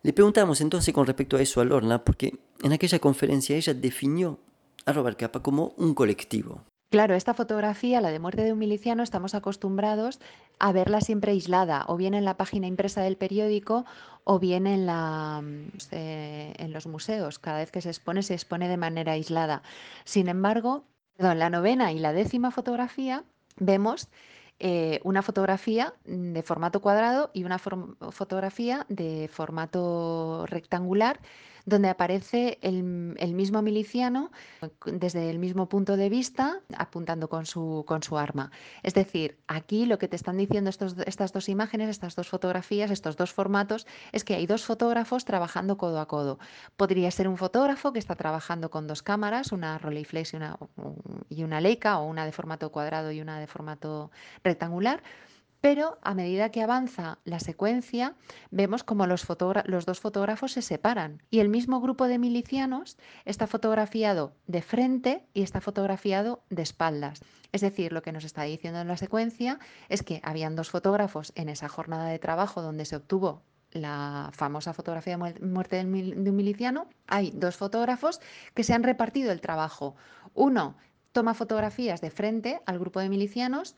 Le 0.07 0.13
preguntamos 0.13 0.61
entonces 0.61 0.95
con 0.95 1.05
respecto 1.05 1.37
a 1.37 1.43
eso 1.43 1.61
a 1.61 1.65
Lorna, 1.65 2.05
porque 2.05 2.39
en 2.63 2.73
aquella 2.73 3.01
conferencia 3.01 3.57
ella 3.57 3.75
definió 3.75 4.39
a 4.85 4.93
Robert 4.93 5.19
Capa 5.19 5.43
como 5.43 5.75
un 5.79 5.95
colectivo. 5.95 6.63
Claro, 6.91 7.17
esta 7.17 7.35
fotografía, 7.35 8.01
la 8.01 8.11
de 8.11 8.21
muerte 8.21 8.43
de 8.43 8.53
un 8.53 8.61
miliciano, 8.61 9.03
estamos 9.03 9.35
acostumbrados 9.35 10.21
a 10.61 10.71
verla 10.71 11.01
siempre 11.01 11.33
aislada, 11.33 11.85
o 11.89 11.97
bien 11.97 12.15
en 12.15 12.25
la 12.25 12.37
página 12.37 12.69
impresa 12.69 13.03
del 13.03 13.17
periódico, 13.17 13.85
o 14.23 14.39
bien 14.39 14.69
en, 14.69 14.87
la, 14.87 15.43
eh, 15.91 16.55
en 16.57 16.73
los 16.73 16.87
museos. 16.87 17.41
Cada 17.41 17.59
vez 17.59 17.73
que 17.73 17.81
se 17.81 17.89
expone, 17.89 18.23
se 18.23 18.35
expone 18.35 18.69
de 18.69 18.77
manera 18.77 19.11
aislada. 19.11 19.65
Sin 20.05 20.29
embargo, 20.29 20.85
en 21.19 21.37
la 21.37 21.51
novena 21.51 21.91
y 21.91 21.99
la 21.99 22.13
décima 22.13 22.53
fotografía 22.53 23.25
vemos 23.57 24.07
eh, 24.59 25.01
una 25.05 25.23
fotografía 25.23 25.95
de 26.05 26.43
formato 26.43 26.81
cuadrado 26.81 27.31
y 27.35 27.45
una 27.45 27.59
fotografía 27.59 28.87
de 28.89 29.29
formato 29.33 30.47
rectangular 30.47 31.21
donde 31.67 31.89
aparece 31.89 32.59
el, 32.63 33.35
mismo 33.35 33.61
miliciano 33.61 34.31
desde 34.87 35.29
el 35.31 35.41
mismo 35.41 35.69
punto 35.69 35.97
de 35.97 36.09
vista 36.09 36.61
apuntando 36.79 37.29
con 37.29 37.45
su, 37.45 37.85
arma. 38.17 38.53
Es 38.85 38.95
decir, 38.95 39.37
aquí 39.49 39.85
lo 39.85 39.99
que 39.99 40.07
te 40.07 40.15
están 40.15 40.37
diciendo 40.37 40.71
estas 40.71 41.33
dos 41.33 41.49
imágenes, 41.49 41.91
estas 41.91 42.15
dos 42.15 42.29
fotografías, 42.29 42.91
estos 42.93 43.17
dos 43.17 43.33
formatos, 43.33 43.87
es 44.13 44.23
que 44.23 44.37
hay 44.37 44.47
dos 44.47 44.65
fotógrafos 44.65 45.25
trabajando 45.25 45.77
codo 45.77 46.01
a 46.01 46.07
codo. 46.07 46.39
Podría 46.77 47.11
ser 47.11 47.27
un 47.27 47.37
fotógrafo 47.37 47.93
que 47.93 47.99
está 47.99 48.15
trabajando 48.15 48.71
con 48.71 48.87
dos 48.87 49.03
cámaras, 49.03 49.51
una 49.51 49.79
Rolleiflex 49.79 50.35
y 50.35 50.37
una, 50.37 50.59
y 51.29 51.43
una 51.43 51.61
Leica, 51.61 51.99
o 51.99 52.07
una 52.07 52.25
de 52.25 52.33
formato 52.33 52.71
cuadrado 52.71 53.11
y 53.11 53.21
una 53.21 53.41
de 53.41 53.49
formato 53.49 54.13
rectangular 54.45 55.03
pero 55.61 55.99
a 56.03 56.15
medida 56.15 56.51
que 56.51 56.63
avanza 56.63 57.19
la 57.25 57.41
secuencia, 57.41 58.15
vemos 58.51 58.85
como 58.85 59.07
los, 59.07 59.27
los, 59.65 59.87
dos 59.87 60.01
fotógrafos 60.01 60.53
se 60.53 60.63
separan 60.63 61.23
y 61.31 61.41
el 61.41 61.49
mismo 61.49 61.81
grupo 61.81 62.07
de 62.07 62.19
milicianos 62.19 62.97
está 63.25 63.47
fotografiado 63.47 64.35
de 64.47 64.63
frente 64.63 65.25
y 65.35 65.43
está 65.43 65.61
fotografiado 65.61 66.43
de 66.51 66.63
espaldas. 66.63 67.21
Es 67.53 67.61
decir, 67.61 67.93
lo 67.93 68.03
que 68.03 68.13
nos 68.13 68.25
está 68.25 68.43
diciendo 68.43 68.81
en 68.81 68.89
la 68.89 68.97
secuencia 68.97 69.59
es 69.89 70.03
que 70.03 70.21
habían 70.23 70.57
dos 70.57 70.71
fotógrafos 70.71 71.33
en 71.35 71.49
esa 71.49 71.69
jornada 71.69 72.09
de 72.09 72.19
trabajo 72.19 72.63
donde 72.63 72.85
se 72.85 72.97
obtuvo 72.97 73.43
la 73.73 74.31
famosa 74.33 74.73
fotografía 74.73 75.17
de 75.17 75.41
muerte 75.41 75.77
de 75.77 76.31
un 76.31 76.37
miliciano, 76.37 76.89
hay 77.07 77.31
dos 77.33 77.57
fotógrafos 77.57 78.21
que 78.55 78.65
se 78.65 78.73
han 78.73 78.83
repartido 78.83 79.33
el 79.33 79.41
trabajo. 79.41 79.97
Uno 80.35 80.77
toma 81.13 81.35
fotografías 81.35 82.01
de 82.01 82.11
frente 82.11 82.61
al 82.67 82.79
grupo 82.79 83.01
de 83.01 83.09
milicianos 83.09 83.77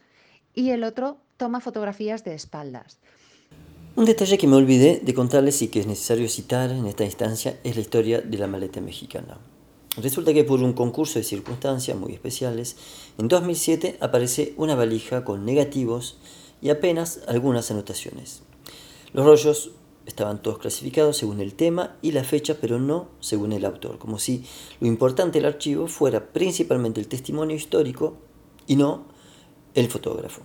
y 0.54 0.70
el 0.70 0.85
otro 0.85 1.20
toma 1.38 1.61
fotografías 1.61 2.25
de 2.25 2.35
espaldas. 2.35 2.99
Un 3.97 4.04
detalle 4.04 4.38
que 4.38 4.47
me 4.47 4.57
olvidé 4.57 5.00
de 5.02 5.14
contarles 5.14 5.62
y 5.62 5.68
que 5.68 5.80
es 5.80 5.87
necesario 5.87 6.28
citar 6.28 6.71
en 6.71 6.87
esta 6.87 7.04
instancia 7.04 7.59
es 7.64 7.76
la 7.76 7.80
historia 7.80 8.21
de 8.21 8.38
la 8.38 8.47
maleta 8.47 8.80
mexicana. 8.80 9.38
Resulta 9.97 10.35
que 10.35 10.45
por 10.45 10.62
un 10.62 10.73
concurso 10.73 11.18
de 11.18 11.25
circunstancias 11.25 11.97
muy 11.97 12.12
especiales, 12.12 12.76
en 13.18 13.28
2007 13.28 13.99
aparece 14.00 14.54
una 14.57 14.75
valija 14.75 15.25
con 15.25 15.45
negativos 15.45 16.18
y 16.61 16.71
apenas 16.71 17.21
algunas 17.26 17.71
anotaciones. 17.71 18.42
Los 19.12 19.25
rollos 19.25 19.71
estaban 20.07 20.42
todos 20.42 20.59
clasificados 20.59 21.16
según 21.16 21.40
el 21.40 21.54
tema 21.54 21.97
y 22.02 22.12
la 22.12 22.25
fecha, 22.25 22.57
pero 22.61 22.78
no 22.78 23.09
según 23.21 23.52
el 23.52 23.64
autor, 23.64 23.99
como 23.99 24.18
si 24.18 24.45
lo 24.80 24.87
importante 24.87 25.38
del 25.38 25.47
archivo 25.47 25.87
fuera 25.87 26.33
principalmente 26.33 27.00
el 27.00 27.09
testimonio 27.09 27.57
histórico 27.57 28.16
y 28.66 28.76
no 28.76 29.07
el 29.75 29.88
fotógrafo. 29.88 30.42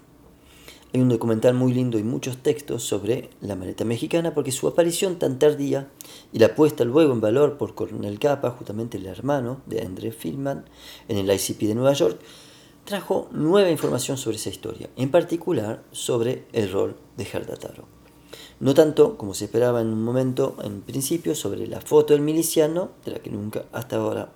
Hay 0.94 1.02
un 1.02 1.10
documental 1.10 1.56
muy 1.56 1.74
lindo 1.74 1.98
y 1.98 2.04
muchos 2.04 2.38
textos 2.38 2.84
sobre 2.84 3.32
la 3.42 3.56
maleta 3.56 3.84
mexicana 3.84 4.36
porque 4.36 4.52
su 4.52 4.68
aparición 4.68 5.18
tan 5.18 5.40
tardía 5.40 5.90
y 6.32 6.38
la 6.38 6.54
puesta 6.54 6.84
luego 6.84 7.14
en 7.14 7.20
valor 7.20 7.58
por 7.58 7.74
Coronel 7.74 8.20
Capa, 8.20 8.52
justamente 8.52 8.98
el 8.98 9.08
hermano 9.08 9.62
de 9.66 9.82
André 9.82 10.12
Filman, 10.12 10.66
en 11.08 11.18
el 11.18 11.32
ICP 11.32 11.62
de 11.62 11.74
Nueva 11.74 11.94
York, 11.94 12.20
trajo 12.86 13.28
nueva 13.32 13.72
información 13.72 14.18
sobre 14.18 14.38
esa 14.38 14.52
historia, 14.52 14.88
en 14.96 15.10
particular 15.10 15.82
sobre 15.92 16.46
el 16.54 16.72
rol 16.72 16.96
de 17.18 17.26
Gerdataro. 17.26 17.86
No 18.60 18.76
tanto 18.76 19.18
como 19.18 19.34
se 19.34 19.46
esperaba 19.46 19.82
en 19.82 19.88
un 19.88 20.04
momento, 20.04 20.58
en 20.62 20.82
principio, 20.82 21.34
sobre 21.34 21.66
la 21.66 21.82
foto 21.82 22.14
del 22.14 22.22
miliciano, 22.22 22.92
de 23.04 23.14
la 23.14 23.20
que 23.20 23.32
nunca 23.32 23.66
hasta 23.72 23.96
ahora 23.96 24.32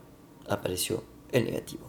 apareció 0.49 1.03
el 1.31 1.45
negativo. 1.45 1.85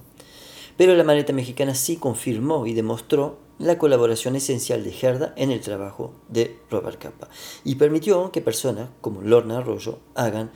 Pero 0.76 0.94
la 0.94 1.04
maleta 1.04 1.32
mexicana 1.32 1.74
sí 1.74 1.96
confirmó 1.96 2.66
y 2.66 2.74
demostró 2.74 3.47
la 3.58 3.78
colaboración 3.78 4.36
esencial 4.36 4.84
de 4.84 4.92
Gerda 4.92 5.32
en 5.36 5.50
el 5.50 5.60
trabajo 5.60 6.14
de 6.28 6.58
Robert 6.70 7.00
Capa 7.00 7.28
y 7.64 7.74
permitió 7.74 8.30
que 8.30 8.40
personas 8.40 8.88
como 9.00 9.22
Lorna 9.22 9.58
Arroyo 9.58 9.98
hagan 10.14 10.50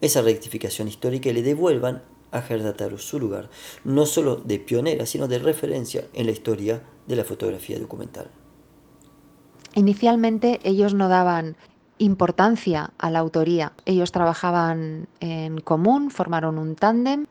esa 0.00 0.22
rectificación 0.22 0.88
histórica 0.88 1.30
y 1.30 1.32
le 1.32 1.42
devuelvan 1.42 2.02
a 2.30 2.42
Gerda 2.42 2.74
Taro 2.74 2.98
su 2.98 3.18
lugar, 3.18 3.50
no 3.84 4.06
solo 4.06 4.36
de 4.36 4.58
pionera, 4.58 5.06
sino 5.06 5.28
de 5.28 5.38
referencia 5.38 6.04
en 6.14 6.26
la 6.26 6.32
historia 6.32 6.82
de 7.06 7.16
la 7.16 7.24
fotografía 7.24 7.78
documental. 7.78 8.30
Inicialmente 9.74 10.60
ellos 10.64 10.94
no 10.94 11.08
daban 11.08 11.56
importancia 11.98 12.92
a 12.98 13.10
la 13.10 13.20
autoría, 13.20 13.72
ellos 13.84 14.12
trabajaban 14.12 15.08
en 15.20 15.60
común, 15.60 16.10
formaron 16.10 16.58
un 16.58 16.74
tándem 16.74 17.26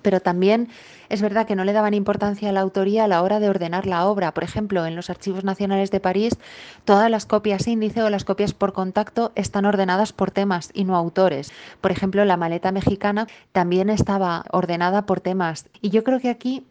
pero 0.00 0.20
también 0.20 0.68
es 1.08 1.20
verdad 1.20 1.46
que 1.46 1.56
no 1.56 1.64
le 1.64 1.72
daban 1.72 1.94
importancia 1.94 2.48
a 2.48 2.52
la 2.52 2.60
autoría 2.60 3.04
a 3.04 3.08
la 3.08 3.22
hora 3.22 3.38
de 3.38 3.50
ordenar 3.50 3.86
la 3.86 4.06
obra. 4.06 4.32
Por 4.32 4.44
ejemplo, 4.44 4.86
en 4.86 4.96
los 4.96 5.10
archivos 5.10 5.44
nacionales 5.44 5.90
de 5.90 6.00
París, 6.00 6.38
todas 6.84 7.10
las 7.10 7.26
copias 7.26 7.66
índice 7.68 8.02
o 8.02 8.10
las 8.10 8.24
copias 8.24 8.54
por 8.54 8.72
contacto 8.72 9.32
están 9.34 9.66
ordenadas 9.66 10.12
por 10.12 10.30
temas 10.30 10.70
y 10.72 10.84
no 10.84 10.96
autores. 10.96 11.52
Por 11.80 11.92
ejemplo, 11.92 12.24
la 12.24 12.36
maleta 12.36 12.72
mexicana 12.72 13.26
también 13.52 13.90
estaba 13.90 14.44
ordenada 14.50 15.04
por 15.04 15.20
temas. 15.20 15.68
Y 15.82 15.90
yo 15.90 16.02
creo 16.02 16.18
que 16.18 16.30
aquí 16.30 16.64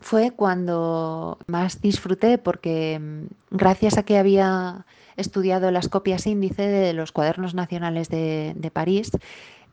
fue 0.00 0.32
cuando 0.32 1.38
más 1.46 1.80
disfruté 1.80 2.36
porque 2.38 2.98
mm, 3.00 3.56
gracias 3.56 3.96
a 3.96 4.02
que 4.02 4.18
había 4.18 4.86
estudiado 5.16 5.70
las 5.70 5.88
copias 5.88 6.26
índice 6.26 6.66
de 6.66 6.92
los 6.92 7.12
cuadernos 7.12 7.54
nacionales 7.54 8.08
de, 8.08 8.52
de 8.56 8.70
París, 8.70 9.12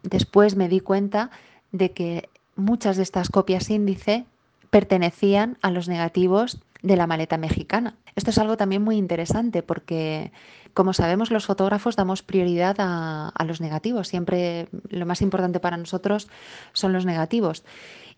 después 0.03 0.55
me 0.55 0.69
di 0.69 0.79
cuenta 0.79 1.31
de 1.71 1.91
que 1.91 2.29
muchas 2.55 2.97
de 2.97 3.03
estas 3.03 3.29
copias 3.29 3.69
índice 3.69 4.25
pertenecían 4.69 5.57
a 5.61 5.71
los 5.71 5.87
negativos 5.87 6.61
de 6.81 6.95
la 6.95 7.07
maleta 7.07 7.37
mexicana. 7.37 7.95
Esto 8.15 8.31
es 8.31 8.37
algo 8.37 8.57
también 8.57 8.81
muy 8.81 8.97
interesante 8.97 9.63
porque, 9.63 10.31
como 10.73 10.93
sabemos, 10.93 11.31
los 11.31 11.45
fotógrafos 11.45 11.95
damos 11.95 12.23
prioridad 12.23 12.75
a, 12.79 13.31
los 13.45 13.61
negativos. 13.61 14.07
Siempre 14.07 14.67
lo 14.89 15.05
más 15.05 15.21
importante 15.21 15.59
para 15.59 15.77
nosotros 15.77 16.27
son 16.73 16.93
los 16.93 17.05
negativos. 17.05 17.63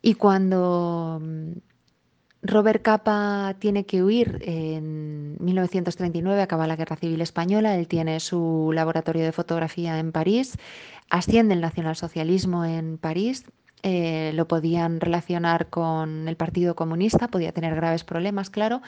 Y 0.01 0.15
cuando 0.15 1.19
mm, 1.21 1.51
Robert 2.43 2.81
Capa 2.81 3.55
tiene 3.59 3.85
que 3.85 4.03
huir 4.03 4.39
en 4.43 5.37
1939, 5.39 6.41
acaba 6.41 6.67
la 6.67 6.75
Guerra 6.75 6.95
Civil 6.95 7.21
Española, 7.21 7.75
él 7.75 7.87
tiene 7.87 8.19
su 8.19 8.71
laboratorio 8.73 9.23
de 9.23 9.31
fotografía 9.31 9.99
en 9.99 10.11
París, 10.11 10.57
asciende 11.09 11.53
el 11.53 11.61
nacionalsocialismo 11.61 12.65
en 12.65 12.97
París 12.97 13.45
eh, 13.85 14.31
lo 14.33 14.47
podían 14.47 15.01
relacionar 15.01 15.69
con 15.69 16.29
el 16.29 16.37
Partido 16.37 16.73
Comunista, 16.73 17.27
podía 17.27 17.51
tener 17.51 17.75
graves 17.75 18.05
problemas, 18.05 18.49
claro, 18.49 18.81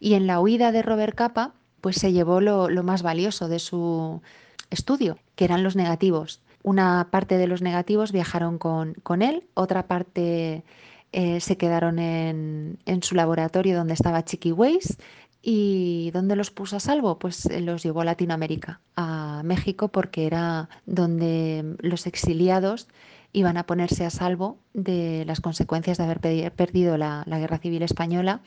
y 0.00 0.14
en 0.14 0.26
la 0.26 0.40
huida 0.40 0.72
de 0.72 0.82
Robert 0.82 1.14
Capa, 1.14 1.54
pues 1.80 1.96
se 1.96 2.12
llevó 2.12 2.40
lo, 2.40 2.68
más 2.82 3.02
valioso 3.02 3.48
de 3.48 3.60
su 3.60 4.20
estudio, 4.68 5.18
que 5.36 5.44
eran 5.44 5.62
los 5.62 5.76
negativos. 5.76 6.40
Una 6.64 7.08
parte 7.12 7.38
de 7.38 7.46
los 7.46 7.62
negativos 7.62 8.10
viajaron 8.10 8.58
con, 8.58 8.94
con 9.04 9.22
él, 9.22 9.44
otra 9.54 9.86
parte 9.86 10.64
eh, 11.12 11.40
se 11.40 11.56
quedaron 11.56 12.00
en, 12.00 12.80
en, 12.86 13.02
su 13.04 13.14
laboratorio 13.14 13.76
donde 13.76 13.94
estaba 13.94 14.24
Chiqui 14.24 14.50
Weiss. 14.50 14.98
¿Y 15.42 16.10
dónde 16.12 16.36
los 16.36 16.50
puso 16.50 16.76
a 16.76 16.80
salvo? 16.80 17.18
Pues 17.18 17.46
eh, 17.46 17.60
los 17.60 17.82
llevó 17.82 18.02
a 18.02 18.04
Latinoamérica, 18.04 18.80
a 18.96 19.42
México, 19.44 19.88
porque 19.88 20.26
era 20.26 20.68
donde 20.84 21.76
los 21.78 22.06
exiliados 22.06 22.88
iban 23.32 23.56
a 23.56 23.64
ponerse 23.64 24.04
a 24.04 24.10
salvo 24.10 24.58
de 24.74 25.24
las 25.26 25.40
consecuencias 25.40 25.98
de 25.98 26.04
haber 26.04 26.20
perdido 26.52 26.96
la, 26.96 27.24
Guerra 27.26 27.58
Civil 27.58 27.82
Española. 27.82 28.40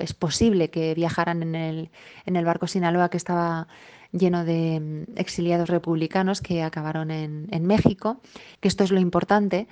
Es 0.00 0.14
posible 0.14 0.70
que 0.70 0.94
viajaran 0.94 1.42
en 1.42 1.54
el, 1.54 1.90
en 2.24 2.36
el 2.36 2.44
barco 2.44 2.66
Sinaloa 2.66 3.08
que 3.08 3.16
estaba 3.16 3.68
lleno 4.12 4.44
de 4.44 4.80
mm, 4.80 5.18
exiliados 5.18 5.68
republicanos 5.68 6.40
que 6.40 6.62
acabaron 6.62 7.10
en, 7.10 7.66
México, 7.66 8.20
que 8.60 8.68
esto 8.68 8.84
es 8.84 8.90
lo 8.90 9.00
importante. 9.00 9.68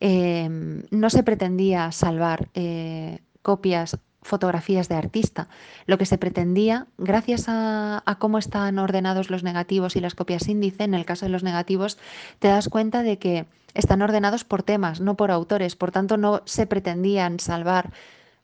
Em, 0.00 0.82
no 0.90 1.10
se 1.10 1.22
pretendía 1.22 1.90
salvar 1.92 2.48
eh, 2.54 3.20
copias 3.42 3.98
fotografías 4.26 4.88
de 4.88 4.96
artista. 4.96 5.48
Lo 5.86 5.98
que 5.98 6.06
se 6.06 6.18
pretendía, 6.18 6.86
gracias 6.98 7.46
a, 7.48 8.02
cómo 8.18 8.38
están 8.38 8.78
ordenados 8.78 9.30
los 9.30 9.42
negativos 9.42 9.96
y 9.96 10.00
las 10.00 10.14
copias 10.14 10.48
índice, 10.48 10.84
en 10.84 10.94
el 10.94 11.04
caso 11.04 11.26
de 11.26 11.30
los 11.30 11.42
negativos, 11.42 11.98
te 12.38 12.48
das 12.48 12.68
cuenta 12.68 13.02
de 13.02 13.18
que 13.18 13.46
están 13.74 14.02
ordenados 14.02 14.44
por 14.44 14.62
temas, 14.62 15.00
no 15.00 15.16
por 15.16 15.30
autores. 15.30 15.76
Por 15.76 15.90
tanto, 15.90 16.16
no 16.16 16.42
se 16.44 16.66
pretendían 16.66 17.40
salvar 17.40 17.92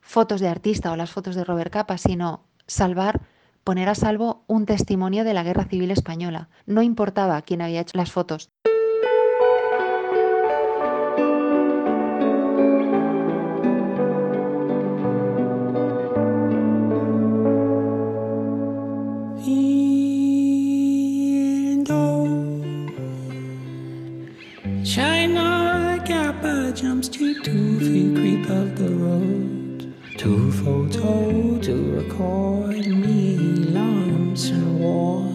fotos 0.00 0.40
de 0.40 0.48
artista 0.48 0.92
o 0.92 0.96
las 0.96 1.10
fotos 1.10 1.34
de 1.34 1.44
Robert 1.44 1.72
Capa, 1.72 1.98
sino 1.98 2.44
salvar 2.66 3.20
poner 3.64 3.88
a 3.88 3.94
salvo 3.94 4.42
un 4.46 4.66
testimonio 4.66 5.24
de 5.24 5.34
la 5.34 5.42
Guerra 5.42 5.64
Civil 5.64 5.90
Española. 5.90 6.48
No 6.66 6.82
importaba 6.82 7.40
quién 7.42 7.62
había 7.62 7.80
hecho 7.80 7.96
las 7.96 8.10
fotos. 8.10 8.50
To 27.22 27.40
two 27.44 27.78
feet 27.78 28.16
creep 28.16 28.50
up 28.50 28.74
the 28.74 28.88
road. 28.88 29.94
Two 30.18 30.50
photo 30.50 31.56
to 31.60 31.92
record 31.94 32.84
me 32.84 33.36
lumps 33.76 34.48
and 34.50 34.80
war. 34.80 35.32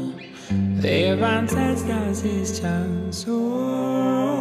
Their 0.81 1.23
ancestors 1.23 2.25
is 2.25 2.59
chance 2.59 3.23
so 3.23 4.36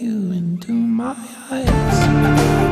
you 0.00 0.32
into 0.32 0.72
my 0.72 1.14
eyes. 1.50 2.69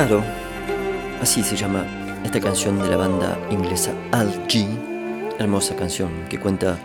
Taro, 0.00 0.24
así 1.20 1.42
se 1.42 1.54
llama 1.54 1.84
esta 2.24 2.40
canción 2.40 2.80
de 2.80 2.88
la 2.88 2.96
banda 2.96 3.38
inglesa 3.50 3.92
Al 4.12 4.32
G, 4.48 4.66
hermosa 5.38 5.76
canción 5.76 6.08
que 6.26 6.40
cuenta 6.40 6.78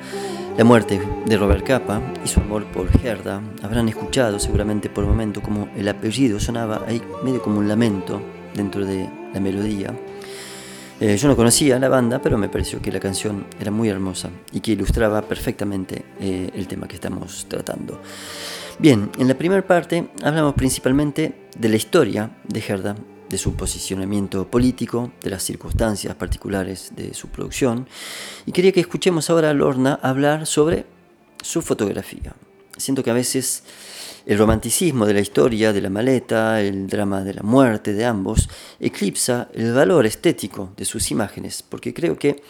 la 0.58 0.66
muerte 0.66 1.00
de 1.26 1.38
Robert 1.38 1.66
Capa 1.66 2.02
y 2.26 2.28
su 2.28 2.42
amor 2.42 2.66
por 2.66 2.90
Gerda. 3.00 3.42
Habrán 3.64 3.88
escuchado 3.88 4.38
seguramente 4.38 4.90
por 4.90 5.06
un 5.06 5.12
momento 5.12 5.42
como 5.42 5.70
el 5.78 5.88
apellido 5.88 6.42
sonaba 6.42 6.82
ahí 6.86 7.02
medio 7.24 7.42
como 7.42 7.60
un 7.60 7.70
lamento 7.70 8.22
dentro 8.54 8.86
de 8.86 9.10
la 9.34 9.40
melodía. 9.40 9.94
Eh, 11.00 11.16
yo 11.16 11.30
no 11.30 11.38
conocía 11.38 11.80
la 11.80 11.88
banda, 11.88 12.20
pero 12.22 12.38
me 12.38 12.50
pareció 12.50 12.82
que 12.82 12.92
la 12.92 13.00
canción 13.00 13.46
era 13.62 13.72
muy 13.72 13.88
hermosa 13.88 14.30
y 14.52 14.60
que 14.60 14.74
ilustraba 14.74 15.22
perfectamente 15.22 16.04
eh, 16.20 16.50
el 16.54 16.68
tema 16.68 16.86
que 16.86 16.96
estamos 16.96 17.46
tratando. 17.48 18.02
Bien, 18.78 19.10
en 19.18 19.28
la 19.28 19.38
primera 19.38 19.66
parte 19.66 20.10
hablamos 20.22 20.54
principalmente 20.54 21.48
de 21.58 21.70
la 21.70 21.78
historia 21.78 22.38
de 22.48 22.60
Gerda, 22.60 22.96
de 23.30 23.38
su 23.38 23.56
posicionamiento 23.56 24.50
político, 24.52 25.12
de 25.24 25.30
las 25.30 25.44
circunstancias 25.44 26.14
particulares 26.16 26.92
de 26.96 27.14
su 27.14 27.30
producción, 27.30 27.88
y 28.46 28.52
quería 28.52 28.74
que 28.74 28.82
escuchemos 28.82 29.30
ahora 29.30 29.50
a 29.50 29.54
Lorna 29.54 30.00
hablar 30.02 30.46
sobre 30.46 30.86
su 31.42 31.62
fotografía. 31.62 32.36
Siento 32.78 33.02
que 33.02 33.12
a 33.12 33.14
veces 33.14 33.64
el 34.26 34.38
romanticismo 34.38 35.06
de 35.06 35.14
la 35.14 35.22
historia 35.22 35.72
de 35.72 35.82
la 35.82 35.90
maleta, 35.90 36.62
el 36.62 36.88
drama 36.88 37.24
de 37.24 37.34
la 37.34 37.44
muerte 37.44 37.94
de 37.94 38.04
ambos, 38.04 38.50
eclipsa 38.80 39.48
el 39.54 39.74
valor 39.74 40.06
estético 40.06 40.74
de 40.76 40.84
sus 40.84 41.12
imágenes, 41.12 41.64
porque 41.64 41.94
creo 41.94 42.18
que 42.18 42.44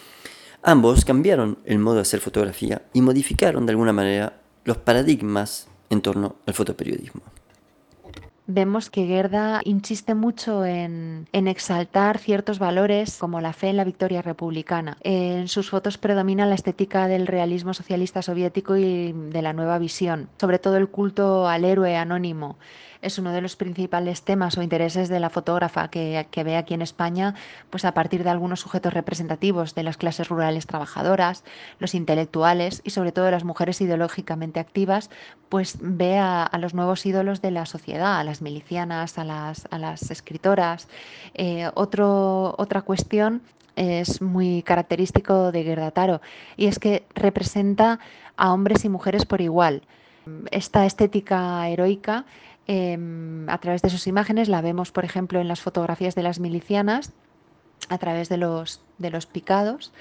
Ambos 0.67 1.05
cambiaron 1.05 1.59
el 1.63 1.77
modo 1.77 1.97
de 1.97 2.01
hacer 2.01 2.21
fotografía 2.21 2.81
y 2.91 3.01
modificaron 3.01 3.67
de 3.67 3.73
alguna 3.73 3.93
manera 3.93 4.41
los 4.63 4.77
paradigmas 4.77 5.67
en 5.89 6.02
torno 6.02 6.36
al 6.45 6.54
fotoperiodismo 6.54 7.21
vemos 8.48 8.89
que 8.89 9.06
Gerda 9.06 9.62
insiste 9.63 10.13
mucho 10.13 10.65
en, 10.65 11.28
exaltar 11.32 12.17
ciertos 12.17 12.60
valores 12.60 13.17
como 13.17 13.41
la 13.41 13.54
fe 13.54 13.69
en 13.69 13.78
la 13.78 13.84
victoria 13.84 14.21
republicana. 14.21 14.98
En 15.02 15.48
sus 15.48 15.69
fotos 15.69 15.98
predomina 15.98 16.45
la 16.45 16.56
estética 16.56 17.08
del 17.08 17.28
realismo 17.28 17.74
socialista 17.74 18.21
soviético 18.21 18.76
y 18.78 19.13
de 19.13 19.41
la 19.41 19.54
nueva 19.54 19.80
visión, 19.80 20.30
sobre 20.39 20.60
todo 20.60 20.78
el 20.78 20.89
culto 20.89 21.48
al 21.48 21.65
héroe 21.65 21.95
anónimo 21.95 22.58
es 23.06 23.20
uno 23.20 23.32
de 23.32 23.41
los 23.41 23.56
principales 23.56 24.24
temas 24.24 24.58
o 24.58 24.63
intereses 24.63 25.10
de 25.10 25.20
la 25.20 25.30
fotógrafa 25.30 25.89
que, 25.89 26.26
ve 26.44 26.58
aquí 26.58 26.74
en 26.74 26.82
España, 26.82 27.36
pues 27.70 27.86
a 27.86 27.94
partir 27.94 28.24
de 28.24 28.32
algunos 28.32 28.60
sujetos 28.60 28.94
representativos 28.94 29.76
de 29.76 29.84
las 29.84 29.98
clases 29.98 30.28
rurales 30.28 30.65
trabajadoras, 30.65 31.44
los 31.80 31.94
intelectuales 31.94 32.82
y 32.84 32.89
sobre 32.89 33.12
todo 33.12 33.30
las 33.30 33.44
mujeres 33.44 33.80
ideológicamente 33.80 34.60
activas, 34.60 35.12
pues 35.50 35.78
ve 35.80 36.18
a, 36.18 36.50
los 36.60 36.74
nuevos 36.74 37.06
ídolos 37.06 37.41
de 37.41 37.52
la 37.52 37.68
sociedad, 37.68 38.20
a 38.20 38.24
las 38.24 38.41
milicianas, 38.41 39.20
a 39.20 39.24
las, 39.24 40.12
escritoras. 40.12 40.88
Eh, 41.36 41.70
otra 41.76 42.82
cuestión 42.82 43.44
es 43.76 44.22
muy 44.22 44.63
característico 44.63 45.52
de 45.52 45.63
Gerda 45.63 45.91
Taro 45.91 46.22
y 46.58 46.65
es 46.65 46.80
que 46.80 47.06
representa 47.13 48.00
a 48.36 48.52
hombres 48.52 48.84
y 48.84 48.89
mujeres 48.89 49.26
por 49.26 49.41
igual. 49.41 49.84
Esta 50.50 50.88
estética 50.88 51.68
heroica 51.70 52.26
eh, 52.67 52.97
a 53.47 53.58
través 53.58 53.82
de 53.82 53.89
sus 53.89 54.08
imágenes. 54.08 54.49
La 54.49 54.62
vemos, 54.62 54.91
por 54.91 55.06
ejemplo, 55.06 55.39
en 55.39 55.47
las 55.47 55.62
fotografías 55.62 56.15
de 56.15 56.23
las 56.23 56.39
milicianas, 56.39 57.13
a 57.89 57.97
través 57.97 58.30
de 58.30 58.38
los, 58.38 58.82
de 58.97 59.10
los 59.10 59.25
picados 59.25 59.91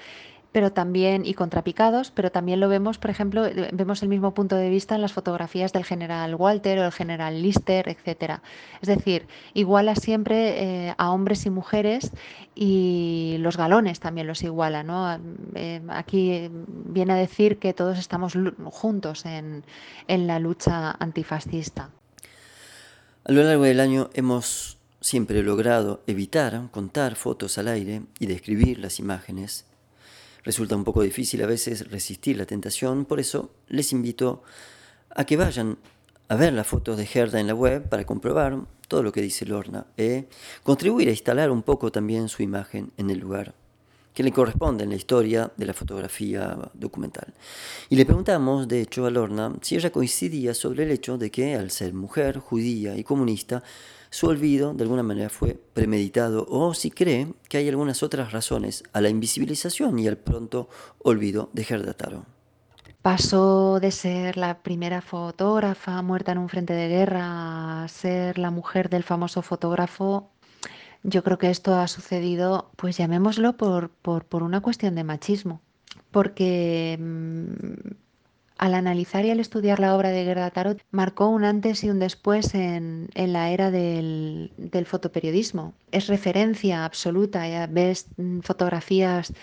pero 0.55 0.71
también 0.71 1.25
y 1.25 1.33
contrapicados, 1.33 2.11
pero 2.11 2.31
también 2.31 2.61
lo 2.61 2.69
vemos, 2.69 2.97
por 2.97 3.09
ejemplo, 3.09 3.45
eh, 3.45 3.71
vemos 3.73 4.01
el 4.03 4.07
mismo 4.07 4.33
punto 4.33 4.55
de 4.55 4.69
vista 4.69 4.95
en 4.95 5.01
las 5.01 5.11
fotografías 5.11 5.73
del 5.73 5.83
general 5.83 6.33
Walter 6.33 6.79
o 6.79 6.85
el 6.85 6.93
general 6.93 7.41
Lister, 7.41 7.89
etcétera. 7.89 8.41
Es 8.81 8.87
decir, 8.87 9.27
iguala 9.53 9.95
siempre 9.95 10.87
eh, 10.87 10.95
a 10.97 11.11
hombres 11.11 11.45
y 11.45 11.49
mujeres 11.49 12.09
y 12.55 13.35
los 13.39 13.57
galones 13.57 13.99
también 13.99 14.27
los 14.27 14.43
iguala, 14.43 14.83
¿no? 14.83 15.19
Eh, 15.55 15.81
aquí 15.89 16.49
viene 16.85 17.11
a 17.11 17.17
decir 17.17 17.59
que 17.59 17.73
todos 17.73 17.99
estamos 17.99 18.37
juntos 18.63 19.25
en 19.25 19.63
la 20.07 20.39
lucha 20.39 20.95
antifascista. 20.97 21.89
A 23.27 23.31
lo 23.31 23.41
largo 23.41 23.63
del 23.63 23.79
año 23.79 24.11
hemos 24.13 24.77
siempre 25.01 25.41
logrado 25.41 26.03
evitar 26.05 26.69
contar 26.69 27.15
fotos 27.15 27.57
al 27.57 27.69
aire 27.69 28.03
y 28.19 28.27
describir 28.27 28.77
las 28.77 28.99
imágenes. 28.99 29.65
Resulta 30.43 30.75
un 30.75 30.83
poco 30.83 31.01
difícil 31.01 31.41
a 31.41 31.47
veces 31.47 31.89
resistir 31.89 32.37
la 32.37 32.45
tentación, 32.45 33.03
por 33.03 33.19
eso 33.19 33.49
les 33.67 33.93
invito 33.93 34.43
a 35.09 35.25
que 35.25 35.37
vayan 35.37 35.79
a 36.27 36.35
ver 36.35 36.53
las 36.53 36.67
fotos 36.67 36.97
de 36.97 37.07
Gerda 37.07 37.39
en 37.39 37.47
la 37.47 37.55
web 37.55 37.89
para 37.89 38.05
comprobar 38.05 38.59
todo 38.87 39.01
lo 39.01 39.11
que 39.11 39.23
dice 39.23 39.47
Lorna 39.47 39.87
y 39.97 40.25
contribuir 40.61 41.07
a 41.07 41.11
instalar 41.11 41.49
un 41.49 41.63
poco 41.63 41.91
también 41.91 42.29
su 42.29 42.43
imagen 42.43 42.91
en 42.95 43.09
el 43.09 43.17
lugar 43.17 43.55
que 44.15 44.23
le 44.23 44.31
corresponde 44.31 44.85
en 44.85 44.89
la 44.89 44.95
historia 44.95 45.51
de 45.57 45.65
la 45.65 45.73
fotografía 45.73 46.57
documental. 46.73 47.33
Y 47.89 47.97
le 47.97 48.05
preguntamos, 48.05 48.67
de 48.67 48.81
hecho, 48.81 49.05
a 49.05 49.11
Lorna 49.11 49.53
si 49.61 49.75
ella 49.75 49.91
coincidía 49.91 50.53
sobre 50.53 50.83
el 50.83 50.91
hecho 50.91 51.17
de 51.17 51.29
que, 51.29 51.55
al 51.55 51.69
ser 51.69 51.93
mujer, 51.93 52.39
judía 52.39 52.97
y 52.97 53.03
comunista, 53.03 53.61
su 54.09 54.27
olvido 54.27 54.73
de 54.73 54.83
alguna 54.83 55.03
manera 55.03 55.29
fue 55.29 55.59
premeditado 55.73 56.47
o 56.49 56.73
si 56.73 56.89
cree 56.89 57.33
que 57.49 57.57
hay 57.57 57.67
algunas 57.67 58.01
otras 58.01 58.31
razones 58.31 58.83
a 58.93 59.01
la 59.01 59.09
invisibilización 59.09 59.99
y 59.99 60.07
al 60.07 60.17
pronto 60.17 60.69
olvido 61.03 61.49
de 61.51 61.65
Gerda 61.65 61.93
Taro. 61.93 62.25
Pasó 63.01 63.79
de 63.79 63.91
ser 63.91 64.37
la 64.37 64.63
primera 64.63 65.01
fotógrafa 65.01 66.01
muerta 66.01 66.31
en 66.31 66.39
un 66.39 66.49
frente 66.49 66.73
de 66.73 66.87
guerra 66.87 67.83
a 67.83 67.87
ser 67.87 68.39
la 68.39 68.49
mujer 68.49 68.89
del 68.89 69.03
famoso 69.03 69.41
fotógrafo 69.41 70.31
yo 71.05 71.23
creo 71.23 71.37
que 71.37 71.49
esto 71.49 71.75
ha 71.75 71.87
sucedido, 71.87 72.71
pues 72.75 72.97
llamémoslo 72.97 73.57
por, 73.57 73.89
por, 73.89 74.25
por 74.25 74.43
una 74.43 74.61
cuestión 74.61 74.95
de 74.95 75.03
machismo, 75.03 75.61
porque 76.11 76.97
mmm, 76.99 77.93
al 78.57 78.73
analizar 78.73 79.25
y 79.25 79.31
al 79.31 79.39
estudiar 79.39 79.79
la 79.79 79.95
obra 79.95 80.09
de 80.09 80.23
Gerda 80.23 80.49
Tarot, 80.49 80.81
marcó 80.91 81.27
un 81.27 81.43
antes 81.43 81.83
y 81.83 81.89
un 81.89 81.99
después 81.99 82.55
en, 82.55 83.09
en 83.13 83.33
la 83.33 83.49
era 83.51 83.69
del, 83.69 84.51
del, 84.57 84.85
fotoperiodismo. 84.85 85.73
Es 85.91 86.07
referencia 86.07 86.85
absoluta, 86.85 87.67
ves 87.67 88.07
mm, 88.17 88.39
fotografías 88.39 89.33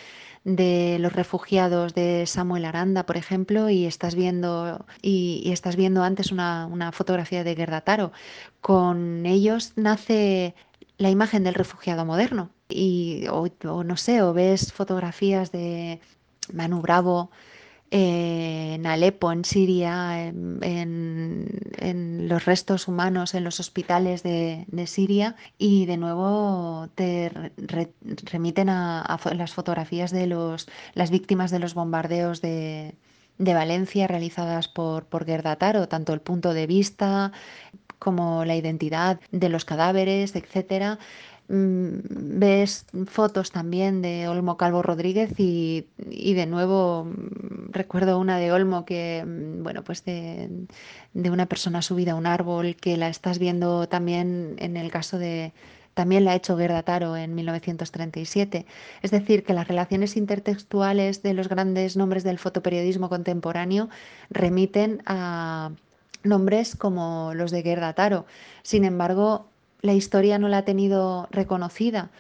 de 0.45 0.97
los 0.99 1.13
refugiados 1.13 1.95
de 1.95 2.25
Samuel 2.27 2.65
Aranda, 2.65 3.07
por 3.07 3.17
ejemplo, 3.17 3.71
y 3.71 3.85
estás 3.85 4.17
viendo, 4.17 4.85
y, 5.01 5.41
y 5.45 5.53
estás 5.53 5.77
viendo 5.77 6.03
antes 6.03 6.33
una, 6.33 6.67
una 6.67 6.91
fotografía 6.91 7.45
de 7.45 7.55
Gerda 7.55 7.83
Taro. 7.83 8.13
Con 8.61 9.25
ellos 9.27 9.73
nace 9.77 10.55
la 10.99 11.11
imagen 11.11 11.45
del 11.45 11.55
refugiado 11.55 12.05
moderno. 12.05 12.51
Y, 12.69 13.27
o, 13.31 13.49
no 13.85 13.97
sé, 13.97 14.23
o 14.23 14.33
ves 14.33 14.73
fotografías 14.73 15.53
de 15.53 16.01
Manu 16.53 16.81
Bravo 16.81 17.31
eh, 17.91 18.75
en 18.75 18.87
Alepo, 18.87 19.33
en 19.33 19.45
Siria, 19.45 20.27
en, 20.27 20.59
en, 20.63 22.29
los 22.29 22.45
restos 22.47 22.89
humanos 22.89 23.35
en 23.35 23.45
los 23.45 23.61
hospitales 23.61 24.23
de, 24.23 24.65
de 24.69 24.87
Siria 24.87 25.37
y 25.59 25.85
de 25.85 25.99
nuevo 25.99 26.89
te 26.95 27.31
re, 27.59 27.93
remiten 28.25 28.71
a, 28.71 29.03
a, 29.03 29.35
las 29.35 29.53
fotografías 29.53 30.11
de 30.11 30.27
los, 30.27 30.69
las 30.95 31.11
víctimas 31.11 31.51
de 31.51 31.59
los 31.59 31.75
bombardeos 31.75 32.41
de, 32.41 32.95
de 33.39 33.55
Valencia 33.55 34.07
realizadas 34.07 34.69
por, 34.69 35.07
por 35.07 35.25
Gerda 35.25 35.57
Taro, 35.57 35.89
tanto 35.89 36.13
el 36.13 36.21
punto 36.21 36.55
de 36.55 36.67
vista, 36.67 37.33
como 38.03 38.45
la 38.45 38.57
identidad 38.57 39.21
de 39.31 39.49
los 39.49 39.65
cadáveres, 39.65 40.35
etcétera. 40.35 40.99
Mm, 41.49 42.41
ves 42.41 42.87
fotos 43.07 43.53
también 43.53 44.03
de 44.03 44.27
Olmo 44.27 44.57
Calvo 44.57 44.83
Rodríguez 44.83 45.39
y, 45.39 45.87
y, 46.11 46.35
de 46.35 46.47
nuevo 46.47 47.05
mm, 47.05 47.71
recuerdo 47.71 48.19
una 48.19 48.39
de 48.39 48.51
Olmo 48.51 48.85
que, 48.85 49.25
mm, 49.25 49.63
bueno, 49.63 49.85
pues 49.85 50.05
de, 50.05 50.49
de, 51.15 51.31
una 51.31 51.47
persona 51.47 51.81
subida 51.81 52.13
a 52.13 52.15
un 52.17 52.27
árbol 52.27 52.75
que 52.75 52.97
la 52.97 53.09
estás 53.09 53.39
viendo 53.39 53.87
también 53.89 54.57
en 54.59 54.77
el 54.77 54.91
caso 54.91 55.19
de, 55.19 55.53
también 55.95 56.25
la 56.25 56.33
ha 56.33 56.35
hecho 56.37 56.57
Gerda 56.57 56.83
Taro 56.83 57.17
en 57.17 57.35
1937. 57.37 58.67
Es 59.03 59.11
decir, 59.13 59.45
que 59.45 59.55
las 59.55 59.69
relaciones 59.69 60.17
intertextuales 60.17 61.23
de 61.23 61.35
los 61.35 61.49
grandes 61.49 61.97
nombres 61.97 62.25
del 62.25 62.39
fotoperiodismo 62.39 63.09
contemporáneo 63.09 63.89
remiten 64.31 65.03
a 65.07 65.71
nombres 66.25 66.77
como 66.77 67.33
los 67.35 67.51
de 67.51 67.63
Gerda 67.63 67.93
Taro. 67.95 68.27
Sin 68.63 68.85
embargo, 68.85 69.47
la 69.81 69.95
historia 69.95 70.39
no 70.39 70.49
la 70.49 70.59
ha 70.59 70.65
tenido 70.65 71.29
reconocida. 71.31 72.11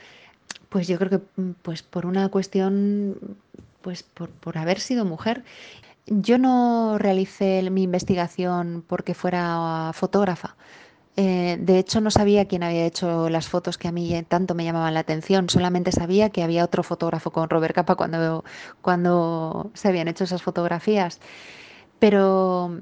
Pues 0.68 0.88
yo 0.88 0.98
creo 0.98 1.10
que 1.10 1.20
pues 1.62 1.82
por 1.82 2.06
una 2.06 2.28
cuestión, 2.28 3.36
pues 3.82 4.02
por, 4.02 4.30
por 4.30 4.58
haber 4.58 4.80
sido 4.80 5.04
mujer. 5.04 5.44
Yo 6.06 6.38
no 6.38 6.98
realicé 6.98 7.68
mi 7.70 7.84
investigación 7.84 8.84
porque 8.86 9.14
fuera 9.14 9.92
fotógrafa. 9.94 10.56
Eh, 11.16 11.58
de 11.60 11.78
hecho, 11.78 12.00
no 12.00 12.10
sabía 12.10 12.46
quién 12.48 12.62
había 12.62 12.86
hecho 12.86 13.28
las 13.28 13.46
fotos 13.48 13.76
que 13.76 13.86
a 13.88 13.92
mí 13.92 14.24
tanto 14.28 14.54
me 14.54 14.64
llamaban 14.64 14.94
la 14.94 15.00
atención. 15.00 15.48
Solamente 15.50 15.92
sabía 15.92 16.30
que 16.30 16.42
había 16.42 16.64
otro 16.64 16.82
fotógrafo 16.82 17.30
con 17.32 17.50
Robert 17.50 17.74
Capa 17.74 17.96
cuando, 17.96 18.44
cuando 18.80 19.70
se 19.74 19.88
habían 19.88 20.08
hecho 20.08 20.24
esas 20.24 20.42
fotografías. 20.42 21.20
Pero 21.98 22.80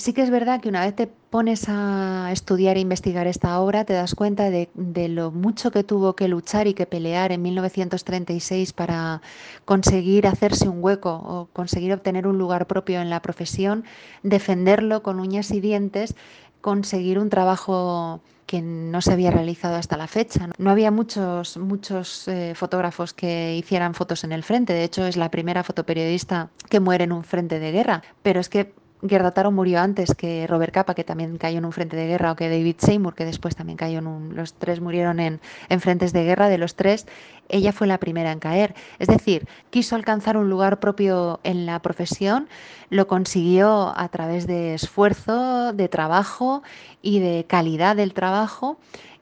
sí 0.00 0.12
que 0.12 0.22
es 0.22 0.30
verdad 0.30 0.60
que 0.60 0.68
una 0.68 0.84
vez 0.84 0.96
te 0.96 1.06
pones 1.06 1.66
a 1.68 2.30
estudiar 2.32 2.76
e 2.76 2.80
investigar 2.80 3.26
esta 3.26 3.60
obra, 3.60 3.84
te 3.84 3.92
das 3.92 4.14
cuenta 4.14 4.50
de, 4.50 4.68
lo 5.08 5.30
mucho 5.30 5.70
que 5.70 5.84
tuvo 5.84 6.16
que 6.16 6.28
luchar 6.28 6.66
y 6.66 6.74
que 6.74 6.86
pelear 6.86 7.32
en 7.32 7.42
1936 7.42 8.72
para 8.72 9.22
conseguir 9.64 10.26
hacerse 10.26 10.68
un 10.68 10.82
hueco 10.82 11.12
o 11.12 11.48
conseguir 11.52 11.92
obtener 11.92 12.26
un 12.26 12.38
lugar 12.38 12.66
propio 12.66 13.00
en 13.00 13.10
la 13.10 13.22
profesión, 13.22 13.84
defenderlo 14.22 15.02
con 15.02 15.20
uñas 15.20 15.50
y 15.50 15.60
dientes, 15.60 16.14
conseguir 16.60 17.18
un 17.18 17.30
trabajo 17.30 18.20
que 18.46 18.60
no 18.62 19.00
se 19.00 19.12
había 19.12 19.30
realizado 19.30 19.76
hasta 19.76 19.96
la 19.96 20.08
fecha. 20.08 20.48
No 20.58 20.70
había 20.70 20.90
muchos, 20.90 21.56
muchos 21.56 22.26
eh, 22.26 22.54
fotógrafos 22.56 23.12
que 23.12 23.56
hicieran 23.56 23.94
fotos 23.94 24.24
en 24.24 24.32
el 24.32 24.42
frente. 24.42 24.72
De 24.72 24.82
hecho, 24.82 25.06
es 25.06 25.16
la 25.16 25.30
primera 25.30 25.62
fotoperiodista 25.62 26.50
que 26.68 26.80
muere 26.80 27.04
en 27.04 27.12
un 27.12 27.22
frente 27.22 27.60
de 27.60 27.70
guerra. 27.70 28.02
Pero 28.24 28.40
es 28.40 28.48
que 28.48 28.74
Gerda 29.06 29.30
Taro 29.30 29.50
murió 29.50 29.80
antes 29.80 30.14
que 30.14 30.46
Robert 30.46 30.72
Capa, 30.72 30.94
que 30.94 31.04
también 31.04 31.38
cayó 31.38 31.58
en 31.58 31.64
un 31.64 31.72
frente 31.72 31.96
de 31.96 32.06
guerra, 32.06 32.32
o 32.32 32.36
que 32.36 32.48
David 32.48 32.76
Seymour, 32.78 33.14
que 33.14 33.24
después 33.24 33.56
también 33.56 33.76
cayó 33.76 33.98
en 33.98 34.06
un... 34.06 34.36
Los 34.36 34.54
tres 34.54 34.80
murieron 34.80 35.20
en, 35.20 35.40
en 35.68 35.80
frentes 35.80 36.12
de 36.12 36.24
guerra. 36.24 36.48
De 36.48 36.58
los 36.58 36.74
tres, 36.74 37.06
ella 37.48 37.72
fue 37.72 37.86
la 37.86 37.98
primera 37.98 38.32
en 38.32 38.40
caer. 38.40 38.74
Es 38.98 39.08
decir, 39.08 39.46
quiso 39.70 39.96
alcanzar 39.96 40.36
un 40.36 40.50
lugar 40.50 40.80
propio 40.80 41.40
en 41.44 41.66
la 41.66 41.80
profesión, 41.80 42.48
lo 42.90 43.06
consiguió 43.06 43.92
a 43.96 44.08
través 44.08 44.46
de 44.46 44.74
esfuerzo, 44.74 45.72
de 45.72 45.88
trabajo 45.88 46.62
y 47.02 47.20
de 47.20 47.46
calidad 47.48 47.96
del 47.96 48.12
trabajo 48.12 48.78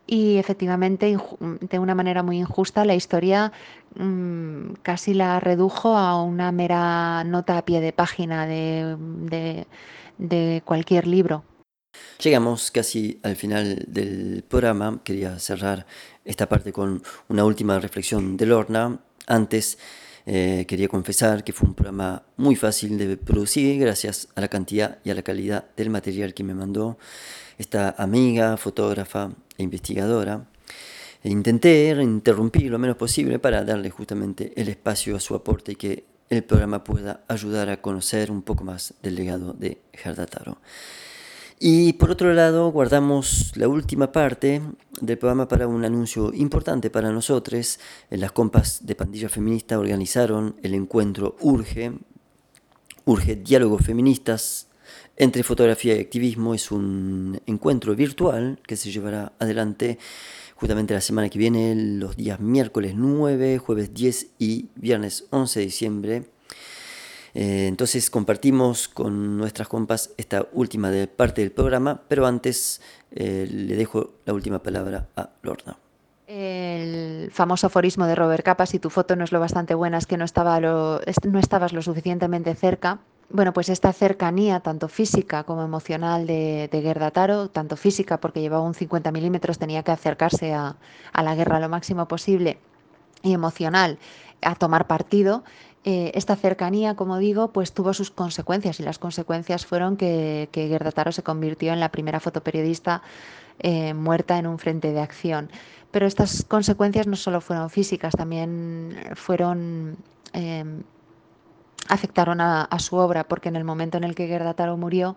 y 0.08 0.38
efectivamente 0.38 1.16
de 1.60 1.78
una 1.78 1.94
manera 1.94 2.22
muy 2.22 2.38
injusta 2.38 2.84
la 2.86 2.94
historia 2.94 3.52
mmm, 3.94 4.72
casi 4.82 5.12
la 5.12 5.38
redujo 5.38 5.96
a 5.96 6.20
una 6.22 6.50
mera 6.50 7.22
nota 7.24 7.58
a 7.58 7.64
pie 7.64 7.80
de 7.80 7.92
página 7.92 8.46
de, 8.46 8.96
de, 8.98 9.66
de 10.16 10.62
cualquier 10.64 11.06
libro. 11.06 11.44
Llegamos 12.22 12.70
casi 12.70 13.20
al 13.22 13.36
final 13.36 13.84
del 13.86 14.44
programa. 14.48 15.00
Quería 15.04 15.38
cerrar 15.38 15.86
esta 16.24 16.48
parte 16.48 16.72
con 16.72 17.02
una 17.28 17.44
última 17.44 17.78
reflexión 17.78 18.36
de 18.36 18.46
Lorna. 18.46 19.00
Antes 19.26 19.78
eh, 20.26 20.64
quería 20.66 20.88
confesar 20.88 21.44
que 21.44 21.52
fue 21.52 21.68
un 21.68 21.74
programa 21.74 22.22
muy 22.36 22.56
fácil 22.56 22.98
de 22.98 23.16
producir 23.16 23.78
gracias 23.80 24.28
a 24.36 24.40
la 24.40 24.48
cantidad 24.48 24.98
y 25.04 25.10
a 25.10 25.14
la 25.14 25.22
calidad 25.22 25.66
del 25.76 25.90
material 25.90 26.34
que 26.34 26.44
me 26.44 26.54
mandó 26.54 26.98
esta 27.58 27.94
amiga, 27.98 28.56
fotógrafa 28.56 29.30
e 29.58 29.62
investigadora. 29.62 30.46
E 31.22 31.28
intenté 31.30 31.90
interrumpir 32.00 32.70
lo 32.70 32.78
menos 32.78 32.96
posible 32.96 33.38
para 33.38 33.64
darle 33.64 33.90
justamente 33.90 34.52
el 34.56 34.68
espacio 34.68 35.16
a 35.16 35.20
su 35.20 35.34
aporte 35.34 35.72
y 35.72 35.76
que 35.76 36.04
el 36.30 36.44
programa 36.44 36.84
pueda 36.84 37.24
ayudar 37.26 37.68
a 37.70 37.80
conocer 37.80 38.30
un 38.30 38.42
poco 38.42 38.62
más 38.62 38.94
del 39.02 39.16
legado 39.16 39.52
de 39.52 39.78
Gerda 39.92 40.26
Taro. 40.26 40.58
Y 41.58 41.94
por 41.94 42.12
otro 42.12 42.32
lado, 42.34 42.70
guardamos 42.70 43.52
la 43.56 43.66
última 43.66 44.12
parte 44.12 44.62
del 45.00 45.18
programa 45.18 45.48
para 45.48 45.66
un 45.66 45.84
anuncio 45.84 46.32
importante 46.32 46.88
para 46.88 47.10
nosotros. 47.10 47.80
Las 48.10 48.30
compas 48.30 48.86
de 48.86 48.94
Pandilla 48.94 49.28
Feminista 49.28 49.76
organizaron 49.80 50.54
el 50.62 50.74
encuentro 50.74 51.36
Urge, 51.40 51.92
Urge 53.04 53.34
Diálogos 53.34 53.84
Feministas 53.84 54.67
entre 55.18 55.42
Fotografía 55.42 55.96
y 55.96 56.00
Activismo. 56.00 56.54
Es 56.54 56.70
un 56.70 57.40
encuentro 57.46 57.94
virtual 57.94 58.58
que 58.66 58.76
se 58.76 58.90
llevará 58.90 59.32
adelante 59.38 59.98
justamente 60.54 60.94
la 60.94 61.00
semana 61.00 61.28
que 61.28 61.38
viene, 61.38 61.74
los 61.74 62.16
días 62.16 62.40
miércoles 62.40 62.94
9, 62.96 63.58
jueves 63.58 63.92
10 63.92 64.28
y 64.38 64.68
viernes 64.74 65.26
11 65.30 65.60
de 65.60 65.66
diciembre 65.66 66.24
eh, 67.34 67.66
entonces 67.68 68.10
compartimos 68.10 68.88
con 68.88 69.36
nuestras 69.36 69.68
compas 69.68 70.10
esta 70.16 70.46
última 70.52 70.90
parte 71.16 71.42
del 71.42 71.52
programa, 71.52 72.02
pero 72.08 72.26
antes 72.26 72.80
eh, 73.12 73.46
le 73.48 73.76
dejo 73.76 74.14
la 74.24 74.34
última 74.34 74.60
palabra 74.60 75.06
a 75.16 75.30
Lorna. 75.42 75.76
El 76.26 77.30
famoso 77.30 77.68
aforismo 77.68 78.06
de 78.06 78.14
Robert 78.14 78.44
Capa, 78.44 78.66
si 78.66 78.78
tu 78.78 78.90
foto 78.90 79.16
no 79.16 79.24
es 79.24 79.32
lo 79.32 79.40
bastante 79.40 79.74
buena, 79.74 79.98
es 79.98 80.06
que 80.06 80.16
no, 80.16 80.24
estaba 80.24 80.60
lo, 80.60 81.00
no 81.24 81.38
estabas 81.38 81.72
lo 81.72 81.80
suficientemente 81.80 82.54
cerca. 82.54 82.98
Bueno, 83.30 83.52
pues 83.52 83.68
esta 83.68 83.92
cercanía, 83.92 84.60
tanto 84.60 84.88
física 84.88 85.44
como 85.44 85.62
emocional 85.62 86.26
de, 86.26 86.68
de 86.72 86.80
Gerda 86.80 87.10
Taro, 87.10 87.48
tanto 87.50 87.76
física 87.76 88.20
porque 88.20 88.40
llevaba 88.40 88.62
un 88.62 88.72
50 88.74 89.12
milímetros, 89.12 89.58
tenía 89.58 89.82
que 89.82 89.90
acercarse 89.90 90.54
a, 90.54 90.76
la 91.12 91.34
guerra 91.34 91.60
lo 91.60 91.68
máximo 91.68 92.08
posible, 92.08 92.58
y 93.22 93.34
emocional, 93.34 93.98
a 94.40 94.54
tomar 94.54 94.86
partido, 94.86 95.44
eh, 95.84 96.10
esta 96.14 96.36
cercanía, 96.36 96.94
como 96.94 97.18
digo, 97.18 97.52
pues 97.52 97.72
tuvo 97.72 97.92
sus 97.92 98.10
consecuencias 98.10 98.80
y 98.80 98.82
las 98.82 98.98
consecuencias 98.98 99.66
fueron 99.66 99.96
que, 99.96 100.48
que 100.50 100.68
Gerda 100.68 100.92
Taro 100.92 101.12
se 101.12 101.22
convirtió 101.22 101.72
en 101.72 101.80
la 101.80 101.90
primera 101.90 102.20
fotoperiodista 102.20 103.02
eh, 103.58 103.92
muerta 103.92 104.38
en 104.38 104.46
un 104.46 104.58
frente 104.58 104.92
de 104.92 105.00
acción. 105.00 105.50
Pero 105.90 106.06
estas 106.06 106.44
consecuencias 106.44 107.06
no 107.06 107.16
solo 107.16 107.40
fueron 107.40 107.68
físicas, 107.68 108.14
también 108.14 108.96
fueron 109.14 109.96
eh, 110.32 110.64
afectaron 111.88 112.40
a, 112.40 112.62
a, 112.62 112.78
su 112.78 112.96
obra, 112.96 113.24
porque 113.24 113.48
en 113.48 113.56
el 113.56 113.64
momento 113.64 113.96
en 113.98 114.04
el 114.04 114.14
que 114.14 114.26
Gerda 114.26 114.54
Taro 114.54 114.76
murió, 114.76 115.16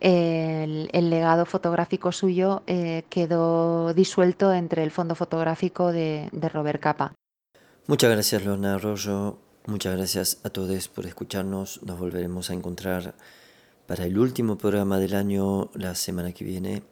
el, 0.00 1.10
legado 1.10 1.46
fotográfico 1.46 2.12
suyo 2.12 2.62
eh, 2.66 3.04
quedó 3.08 3.94
disuelto 3.94 4.52
entre 4.52 4.82
el 4.82 4.90
fondo 4.90 5.14
fotográfico 5.14 5.92
de, 5.92 6.28
Robert 6.52 6.80
Capa. 6.80 7.14
Muchas 7.86 8.10
gracias, 8.10 8.44
Lorna 8.44 8.74
Arroyo. 8.74 9.38
Muchas 9.66 9.96
gracias 9.96 10.40
a 10.44 10.50
todos 10.50 10.88
por 10.88 11.06
escucharnos. 11.06 11.82
Nos 11.82 11.98
volveremos 11.98 12.50
a 12.50 12.54
encontrar 12.54 13.14
para 13.86 14.04
el 14.04 14.18
último 14.18 14.58
programa 14.58 14.98
del 14.98 15.14
año 15.14 15.70
la 15.74 15.94
semana 15.94 16.32
que 16.32 16.44
viene. 16.44 16.82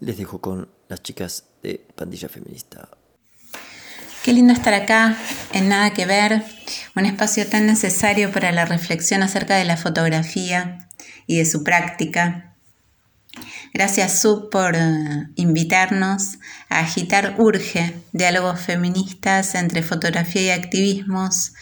Les 0.00 0.16
dejo 0.16 0.40
con 0.40 0.68
las 0.88 1.02
chicas 1.02 1.50
de 1.62 1.86
Pandilla 1.94 2.28
Feminista. 2.28 2.88
Qué 4.24 4.32
lindo 4.32 4.52
estar 4.52 4.74
acá, 4.74 5.16
en 5.52 5.68
Nada 5.68 5.92
que 5.94 6.06
Ver, 6.06 6.42
un 6.94 7.06
espacio 7.06 7.46
tan 7.46 7.66
necesario 7.66 8.30
para 8.30 8.52
la 8.52 8.64
reflexión 8.64 9.22
acerca 9.22 9.56
de 9.56 9.64
la 9.64 9.76
fotografía 9.76 10.88
y 11.26 11.38
de 11.38 11.46
su 11.46 11.64
práctica. 11.64 12.54
Gracias 13.72 14.20
Sub 14.20 14.50
por 14.50 14.74
uh, 14.74 15.28
invitarnos 15.36 16.38
a 16.68 16.80
agitar 16.80 17.36
Urge, 17.38 17.94
diálogos 18.12 18.60
feministas 18.60 19.54
entre 19.54 19.82
fotografía 19.82 20.42
y 20.42 20.50
activismos 20.50 21.52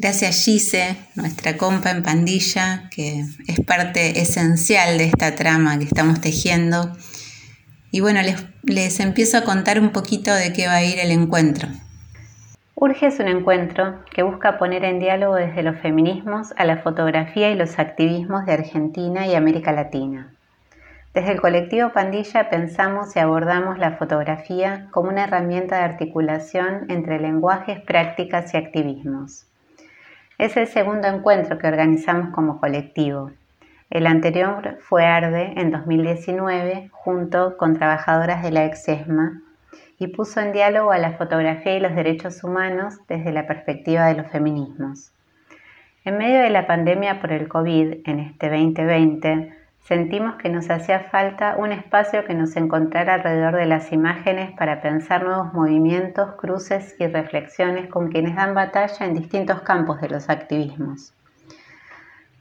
Gracias 0.00 0.44
Gise, 0.46 0.96
nuestra 1.14 1.58
compa 1.58 1.90
en 1.90 2.02
pandilla, 2.02 2.88
que 2.90 3.22
es 3.46 3.60
parte 3.66 4.22
esencial 4.22 4.96
de 4.96 5.04
esta 5.04 5.34
trama 5.34 5.78
que 5.78 5.84
estamos 5.84 6.22
tejiendo. 6.22 6.96
Y 7.90 8.00
bueno, 8.00 8.20
les, 8.22 8.46
les, 8.62 9.00
empiezo 9.00 9.38
a 9.38 9.44
contar 9.44 9.80
un 9.80 9.90
poquito 9.90 10.32
de 10.34 10.52
qué 10.52 10.66
va 10.66 10.76
a 10.76 10.84
ir 10.84 10.98
el 10.98 11.10
encuentro. 11.10 11.68
Urge 12.74 13.06
es 13.06 13.20
un 13.20 13.28
encuentro 13.28 14.04
que 14.14 14.22
busca 14.22 14.58
poner 14.58 14.84
en 14.84 15.00
diálogo 15.00 15.34
desde 15.34 15.62
los 15.62 15.76
feminismos 15.76 16.54
a 16.56 16.64
la 16.64 16.78
fotografía 16.78 17.50
y 17.50 17.56
los 17.56 17.78
activismos 17.78 18.46
de 18.46 18.52
Argentina 18.52 19.26
y 19.26 19.34
América 19.34 19.72
Latina. 19.72 20.32
Desde 21.12 21.32
el 21.32 21.40
colectivo 21.40 21.92
Pandilla 21.92 22.48
pensamos 22.48 23.16
y 23.16 23.18
abordamos 23.18 23.78
la 23.78 23.92
fotografía 23.92 24.86
como 24.92 25.10
una 25.10 25.24
herramienta 25.24 25.78
de 25.78 25.84
articulación 25.84 26.86
entre 26.88 27.18
lenguajes, 27.18 27.80
prácticas 27.80 28.54
y 28.54 28.56
activismos 28.56 29.46
es 30.40 30.56
el 30.56 30.66
segundo 30.68 31.06
encuentro 31.06 31.58
que 31.58 31.66
organizamos 31.66 32.34
como 32.34 32.60
colectivo. 32.60 33.30
El 33.90 34.06
anterior 34.06 34.78
fue 34.78 35.04
Arde 35.04 35.54
en 35.56 35.72
2019 35.72 36.90
junto 36.92 37.56
con 37.56 37.74
trabajadoras 37.76 38.40
de 38.40 38.52
la 38.52 38.64
EXESMA 38.64 39.42
y 39.98 40.06
puso 40.06 40.40
en 40.40 40.52
diálogo 40.52 40.92
a 40.92 40.98
la 40.98 41.14
fotografía 41.14 41.76
y 41.76 41.80
los 41.80 41.96
derechos 41.96 42.44
humanos 42.44 42.98
desde 43.08 43.32
la 43.32 43.48
perspectiva 43.48 44.06
de 44.06 44.14
los 44.14 44.28
feminismos. 44.28 45.10
En 46.04 46.18
medio 46.18 46.38
de 46.38 46.50
la 46.50 46.68
pandemia 46.68 47.20
por 47.20 47.32
el 47.32 47.48
COVID 47.48 48.08
en 48.08 48.20
este 48.20 48.48
2020, 48.48 49.56
sentimos 49.80 50.36
que 50.36 50.50
nos 50.50 50.70
hacía 50.70 51.00
falta 51.00 51.56
un 51.56 51.72
espacio 51.72 52.24
que 52.24 52.34
nos 52.34 52.54
encontrara 52.54 53.14
alrededor 53.14 53.56
de 53.56 53.66
las 53.66 53.90
imágenes 53.90 54.52
para 54.52 54.82
pensar 54.82 55.24
nuevos 55.24 55.52
movimientos, 55.52 56.36
cruces 56.36 56.94
y 57.00 57.08
reflexiones 57.08 57.88
con 57.88 58.08
quienes 58.08 58.36
dan 58.36 58.54
batalla 58.54 59.04
en 59.04 59.14
distintos 59.14 59.62
campos 59.62 60.00
de 60.00 60.10
los 60.10 60.30
activismos. 60.30 61.12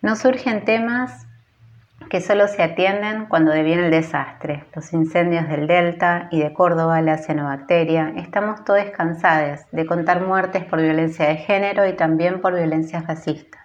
No 0.04 0.16
surgen 0.16 0.64
temas 0.64 1.26
que 2.10 2.22
solo 2.22 2.48
se 2.48 2.64
atienden 2.64 3.26
cuando 3.26 3.52
deviene 3.52 3.86
el 3.86 3.92
desastre, 3.92 4.66
los 4.74 4.94
incendios 4.94 5.48
del 5.48 5.68
Delta 5.68 6.28
y 6.32 6.40
de 6.40 6.54
Córdoba, 6.54 7.02
la 7.02 7.18
cianobacteria. 7.18 8.14
Estamos 8.16 8.64
todos 8.64 8.86
cansados 8.96 9.62
de 9.72 9.86
contar 9.86 10.26
muertes 10.26 10.64
por 10.66 10.82
violencia 10.82 11.28
de 11.28 11.36
género 11.36 11.88
y 11.88 11.94
también 11.94 12.42
por 12.42 12.56
violencia 12.56 13.02
racista. 13.02 13.60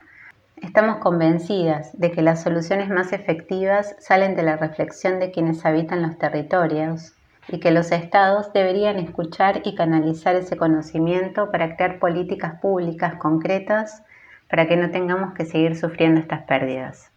Estamos 0.57 0.97
convencidas 0.97 1.99
de 1.99 2.11
que 2.11 2.23
las 2.23 2.43
soluciones 2.43 2.89
más 2.89 3.13
efectivas 3.13 3.97
salen 3.99 4.35
de 4.35 4.43
la 4.43 4.57
reflexión 4.57 5.21
de 5.21 5.31
quienes 5.31 5.65
habitan 5.65 6.03
los 6.03 6.19
territorios 6.19 7.15
y 7.49 7.61
que 7.61 7.71
los 7.71 7.93
estados 7.93 8.53
deberían 8.53 8.99
escuchar 8.99 9.61
y 9.65 9.75
canalizar 9.75 10.37
ese 10.37 10.57
conocimiento 10.57 11.51
para 11.51 11.77
crear 11.77 11.99
políticas 11.99 12.61
públicas 12.61 13.15
concretas 13.17 14.03
para 14.49 14.67
que 14.67 14.77
no 14.77 14.91
tengamos 14.91 15.35
que 15.35 15.45
seguir 15.45 15.77
sufriendo 15.77 16.21
estas 16.21 16.43
pérdidas. 16.45 17.14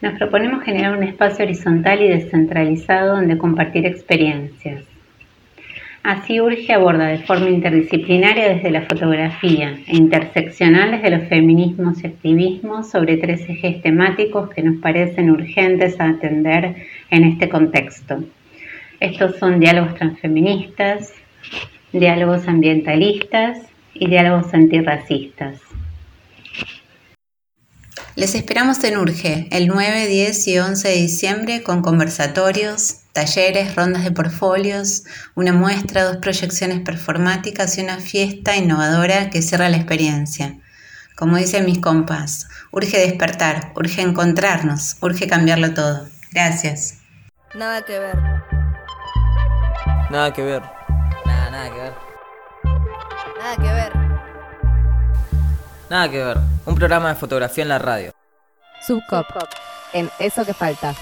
Nos 0.00 0.18
proponemos 0.18 0.64
generar 0.64 0.96
un 0.96 1.04
espacio 1.04 1.44
horizontal 1.44 2.02
y 2.02 2.08
descentralizado 2.08 3.16
donde 3.16 3.38
compartir 3.38 3.86
experiencias, 3.86 4.84
Así 6.06 6.40
Urge 6.40 6.72
aborda 6.72 7.08
de 7.08 7.18
forma 7.18 7.50
interdisciplinaria 7.50 8.50
desde 8.50 8.70
la 8.70 8.82
fotografía 8.82 9.76
e 9.88 9.96
interseccional 9.96 10.92
desde 10.92 11.10
los 11.10 11.28
feminismos 11.28 12.00
y 12.00 12.06
activismos 12.06 12.88
sobre 12.88 13.16
tres 13.16 13.40
ejes 13.48 13.82
temáticos 13.82 14.48
que 14.50 14.62
nos 14.62 14.76
parecen 14.76 15.32
urgentes 15.32 15.98
a 15.98 16.10
atender 16.10 16.76
en 17.10 17.24
este 17.24 17.48
contexto. 17.48 18.22
Estos 19.00 19.34
son 19.40 19.58
diálogos 19.58 19.96
transfeministas, 19.96 21.12
diálogos 21.92 22.46
ambientalistas 22.46 23.66
y 23.92 24.06
diálogos 24.06 24.54
antirracistas. 24.54 25.65
Les 28.16 28.34
esperamos 28.34 28.82
en 28.82 28.96
Urge 28.96 29.46
el 29.50 29.68
9, 29.68 30.06
10 30.06 30.48
y 30.48 30.58
11 30.58 30.88
de 30.88 30.94
diciembre 30.94 31.62
con 31.62 31.82
conversatorios, 31.82 33.00
talleres, 33.12 33.76
rondas 33.76 34.04
de 34.04 34.10
portfolios, 34.10 35.04
una 35.34 35.52
muestra, 35.52 36.04
dos 36.04 36.16
proyecciones 36.16 36.80
performáticas 36.80 37.76
y 37.76 37.82
una 37.82 37.98
fiesta 37.98 38.56
innovadora 38.56 39.28
que 39.28 39.42
cierra 39.42 39.68
la 39.68 39.76
experiencia. 39.76 40.56
Como 41.14 41.36
dicen 41.36 41.66
mis 41.66 41.80
compas, 41.80 42.48
urge 42.70 42.98
despertar, 42.98 43.72
urge 43.76 44.00
encontrarnos, 44.00 44.96
urge 45.02 45.26
cambiarlo 45.28 45.74
todo. 45.74 46.08
Gracias. 46.32 47.00
Nada 47.54 47.82
que 47.82 47.98
ver. 47.98 48.16
Nada 50.10 50.32
que 50.32 50.42
ver. 50.42 50.62
Nada, 51.26 51.50
nada 51.50 51.68
que 51.68 51.80
ver. 51.82 51.94
Nada 53.38 53.56
que 53.56 53.62
ver. 53.62 54.05
Nada 55.88 56.10
que 56.10 56.22
ver. 56.22 56.38
Un 56.64 56.74
programa 56.74 57.08
de 57.10 57.14
fotografía 57.14 57.62
en 57.62 57.68
la 57.68 57.78
radio. 57.78 58.12
Subcop. 58.86 59.26
En 59.92 60.10
Eso 60.18 60.44
que 60.44 60.52
falta. 60.52 60.94